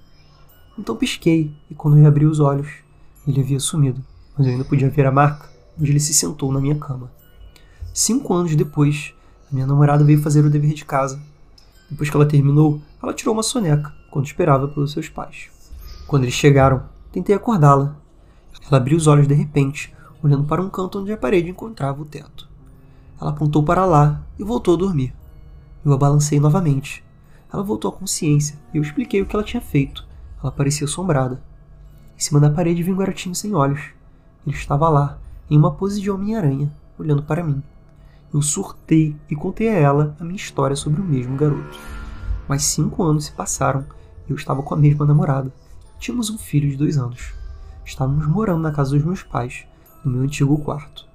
Então 0.78 0.96
pisquei 0.96 1.54
e 1.70 1.74
quando 1.74 1.96
reabri 1.96 2.24
os 2.24 2.40
olhos, 2.40 2.68
ele 3.26 3.40
havia 3.40 3.60
sumido, 3.60 4.02
mas 4.36 4.46
eu 4.46 4.52
ainda 4.52 4.64
podia 4.64 4.90
ver 4.90 5.06
a 5.06 5.12
marca 5.12 5.48
onde 5.78 5.90
ele 5.90 6.00
se 6.00 6.14
sentou 6.14 6.52
na 6.52 6.60
minha 6.60 6.76
cama. 6.76 7.10
Cinco 7.92 8.34
anos 8.34 8.54
depois, 8.54 9.14
a 9.50 9.54
minha 9.54 9.66
namorada 9.66 10.04
veio 10.04 10.20
fazer 10.20 10.44
o 10.44 10.50
dever 10.50 10.74
de 10.74 10.84
casa. 10.84 11.20
Depois 11.90 12.10
que 12.10 12.16
ela 12.16 12.26
terminou, 12.26 12.80
ela 13.02 13.14
tirou 13.14 13.32
uma 13.32 13.42
soneca, 13.42 13.92
quando 14.10 14.26
esperava 14.26 14.68
pelos 14.68 14.92
seus 14.92 15.08
pais. 15.08 15.48
Quando 16.06 16.24
eles 16.24 16.34
chegaram, 16.34 16.84
tentei 17.12 17.34
acordá-la. 17.34 17.96
Ela 18.68 18.78
abriu 18.78 18.96
os 18.96 19.06
olhos 19.06 19.28
de 19.28 19.34
repente, 19.34 19.94
olhando 20.22 20.44
para 20.44 20.62
um 20.62 20.68
canto 20.68 21.00
onde 21.00 21.12
a 21.12 21.16
parede 21.16 21.50
encontrava 21.50 22.02
o 22.02 22.04
teto. 22.04 22.48
Ela 23.20 23.30
apontou 23.30 23.62
para 23.62 23.84
lá 23.84 24.22
e 24.38 24.44
voltou 24.44 24.74
a 24.74 24.78
dormir. 24.78 25.14
Eu 25.84 25.92
a 25.92 25.96
balancei 25.96 26.40
novamente. 26.40 27.04
Ela 27.52 27.62
voltou 27.62 27.90
à 27.90 27.92
consciência 27.92 28.58
e 28.74 28.78
eu 28.78 28.82
expliquei 28.82 29.22
o 29.22 29.26
que 29.26 29.34
ela 29.34 29.44
tinha 29.44 29.60
feito. 29.60 30.04
Ela 30.42 30.52
parecia 30.52 30.84
assombrada. 30.84 31.42
Em 32.16 32.20
cima 32.20 32.40
da 32.40 32.50
parede 32.50 32.82
vi 32.82 32.92
um 32.92 32.96
garotinho 32.96 33.34
sem 33.34 33.54
olhos. 33.54 33.95
Ele 34.46 34.54
estava 34.54 34.88
lá, 34.88 35.18
em 35.50 35.58
uma 35.58 35.72
pose 35.72 36.00
de 36.00 36.10
Homem-Aranha, 36.10 36.72
olhando 36.98 37.22
para 37.22 37.42
mim 37.42 37.62
eu 38.36 38.42
surtei 38.42 39.16
e 39.30 39.34
contei 39.34 39.68
a 39.68 39.74
ela 39.74 40.16
a 40.20 40.24
minha 40.24 40.36
história 40.36 40.76
sobre 40.76 41.00
o 41.00 41.04
mesmo 41.04 41.36
garoto. 41.36 41.78
Mas 42.48 42.64
cinco 42.64 43.02
anos 43.02 43.24
se 43.24 43.32
passaram 43.32 43.84
e 44.28 44.30
eu 44.30 44.36
estava 44.36 44.62
com 44.62 44.74
a 44.74 44.76
mesma 44.76 45.06
namorada. 45.06 45.52
Tínhamos 45.98 46.28
um 46.28 46.36
filho 46.36 46.68
de 46.68 46.76
dois 46.76 46.98
anos. 46.98 47.32
Estávamos 47.84 48.26
morando 48.26 48.60
na 48.60 48.72
casa 48.72 48.90
dos 48.90 49.04
meus 49.04 49.22
pais, 49.22 49.64
no 50.04 50.12
meu 50.12 50.22
antigo 50.22 50.58
quarto. 50.58 51.06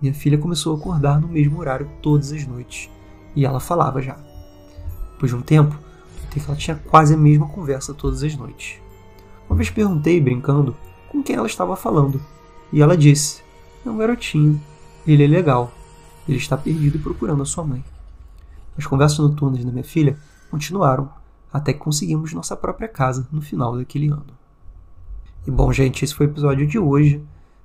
Minha 0.00 0.12
filha 0.12 0.38
começou 0.38 0.74
a 0.74 0.78
acordar 0.78 1.20
no 1.20 1.28
mesmo 1.28 1.58
horário 1.58 1.90
todas 2.02 2.32
as 2.32 2.46
noites, 2.46 2.90
e 3.34 3.46
ela 3.46 3.60
falava 3.60 4.02
já. 4.02 4.16
Depois 5.12 5.30
de 5.30 5.36
um 5.36 5.42
tempo, 5.42 5.78
notei 6.22 6.42
que 6.42 6.50
ela 6.50 6.56
tinha 6.56 6.76
quase 6.76 7.14
a 7.14 7.16
mesma 7.16 7.48
conversa 7.48 7.94
todas 7.94 8.22
as 8.22 8.34
noites. 8.34 8.80
Uma 9.48 9.56
vez 9.56 9.70
perguntei, 9.70 10.20
brincando, 10.20 10.76
com 11.10 11.22
quem 11.22 11.36
ela 11.36 11.46
estava 11.46 11.76
falando, 11.76 12.20
e 12.72 12.82
ela 12.82 12.96
disse: 12.96 13.42
É 13.84 13.90
um 13.90 13.98
garotinho, 13.98 14.60
ele 15.06 15.24
é 15.24 15.26
legal. 15.26 15.72
Ele 16.28 16.38
está 16.38 16.56
perdido 16.56 16.98
procurando 16.98 17.42
a 17.42 17.46
sua 17.46 17.64
mãe. 17.64 17.84
As 18.76 18.86
conversas 18.86 19.18
noturnas 19.18 19.64
da 19.64 19.70
minha 19.70 19.84
filha 19.84 20.18
continuaram 20.50 21.08
até 21.52 21.72
que 21.72 21.78
conseguimos 21.78 22.32
nossa 22.32 22.56
própria 22.56 22.88
casa 22.88 23.26
no 23.32 23.40
final 23.40 23.76
daquele 23.76 24.08
ano. 24.08 24.26
E 25.46 25.50
bom, 25.50 25.72
gente, 25.72 26.04
esse 26.04 26.14
foi 26.14 26.26
o 26.26 26.30
episódio 26.30 26.66
de 26.66 26.78
hoje. 26.78 27.22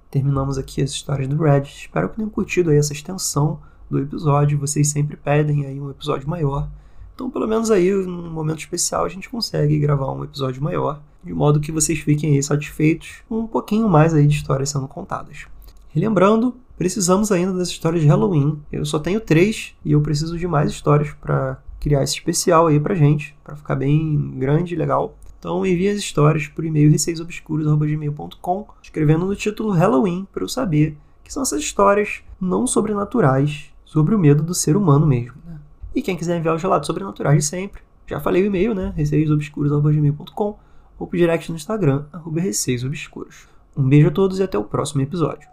Terminamos 0.10 0.58
aqui 0.58 0.82
as 0.82 0.92
histórias 0.92 1.28
do 1.28 1.42
Reddit. 1.42 1.86
Espero 1.86 2.10
que 2.10 2.18
tenham 2.18 2.30
curtido 2.30 2.70
aí 2.70 2.78
essa 2.78 2.94
extensão 2.94 3.60
do 3.90 4.00
episódio. 4.00 4.60
Vocês 4.60 4.90
sempre 4.90 5.18
pedem 5.18 5.66
aí 5.66 5.82
um 5.82 5.90
episódio 5.90 6.30
maior. 6.30 6.70
Então, 7.16 7.30
pelo 7.30 7.48
menos 7.48 7.70
aí, 7.72 7.92
num 7.92 8.30
momento 8.30 8.60
especial, 8.60 9.04
a 9.04 9.10
gente 9.10 9.30
consegue 9.30 9.78
gravar 9.80 10.12
um 10.12 10.24
episódio 10.24 10.62
maior, 10.62 11.02
de 11.24 11.34
modo 11.34 11.60
que 11.60 11.72
vocês 11.72 12.00
fiquem 12.00 12.34
aí 12.34 12.44
satisfeitos 12.44 13.24
com 13.28 13.40
um 13.40 13.48
pouquinho 13.48 13.88
mais 13.88 14.14
aí 14.14 14.28
de 14.28 14.36
histórias 14.36 14.70
sendo 14.70 14.88
contadas. 14.88 15.46
Relembrando, 15.90 16.56
precisamos 16.78 17.32
ainda 17.32 17.54
das 17.54 17.70
histórias 17.70 18.02
de 18.02 18.08
Halloween. 18.08 18.60
Eu 18.72 18.86
só 18.86 18.98
tenho 18.98 19.20
três 19.20 19.76
e 19.84 19.92
eu 19.92 20.02
preciso 20.02 20.38
de 20.38 20.48
mais 20.48 20.72
histórias 20.72 21.14
para 21.14 21.62
criar 21.80 22.04
esse 22.04 22.14
especial 22.14 22.68
aí 22.68 22.80
pra 22.80 22.96
gente, 22.96 23.36
para 23.44 23.56
ficar 23.56 23.76
bem 23.76 24.34
grande 24.38 24.74
e 24.74 24.78
legal. 24.78 25.18
Então 25.38 25.66
envie 25.66 25.90
as 25.90 25.98
histórias 25.98 26.48
por 26.48 26.64
e-mail 26.64 26.92
receiosobscuros.gmail.com, 26.92 28.68
escrevendo 28.82 29.26
no 29.26 29.36
título 29.36 29.72
Halloween 29.72 30.28
para 30.32 30.44
eu 30.44 30.50
saber 30.50 30.98
que 31.24 31.34
são 31.34 31.44
essas 31.44 31.62
histórias 31.62 32.22
não 32.40 32.68
sobrenaturais, 32.68 33.72
sobre 33.84 34.16
o 34.16 34.20
medo 34.20 34.42
do 34.42 34.54
ser 34.54 34.78
humano 34.78 35.06
mesmo. 35.06 35.34
Né? 35.46 35.60
E 35.94 36.02
quem 36.02 36.16
quiser 36.16 36.38
enviar 36.38 36.56
os 36.56 36.62
relatos 36.62 36.88
sobrenaturais 36.88 37.44
de 37.44 37.44
sempre, 37.44 37.82
já 38.08 38.20
falei 38.20 38.44
o 38.44 38.46
e-mail, 38.46 38.74
né? 38.74 38.94
receiosobscuros.gmail.com 38.96 40.58
ou 41.02 41.08
por 41.08 41.18
direct 41.18 41.50
no 41.50 41.56
Instagram, 41.56 42.06
arroba 42.14 42.40
receiosobscuros. 42.40 43.48
Um 43.76 43.90
beijo 43.90 44.10
a 44.10 44.12
todos 44.12 44.38
e 44.38 44.44
até 44.44 44.56
o 44.56 44.64
próximo 44.64 45.02
episódio. 45.02 45.48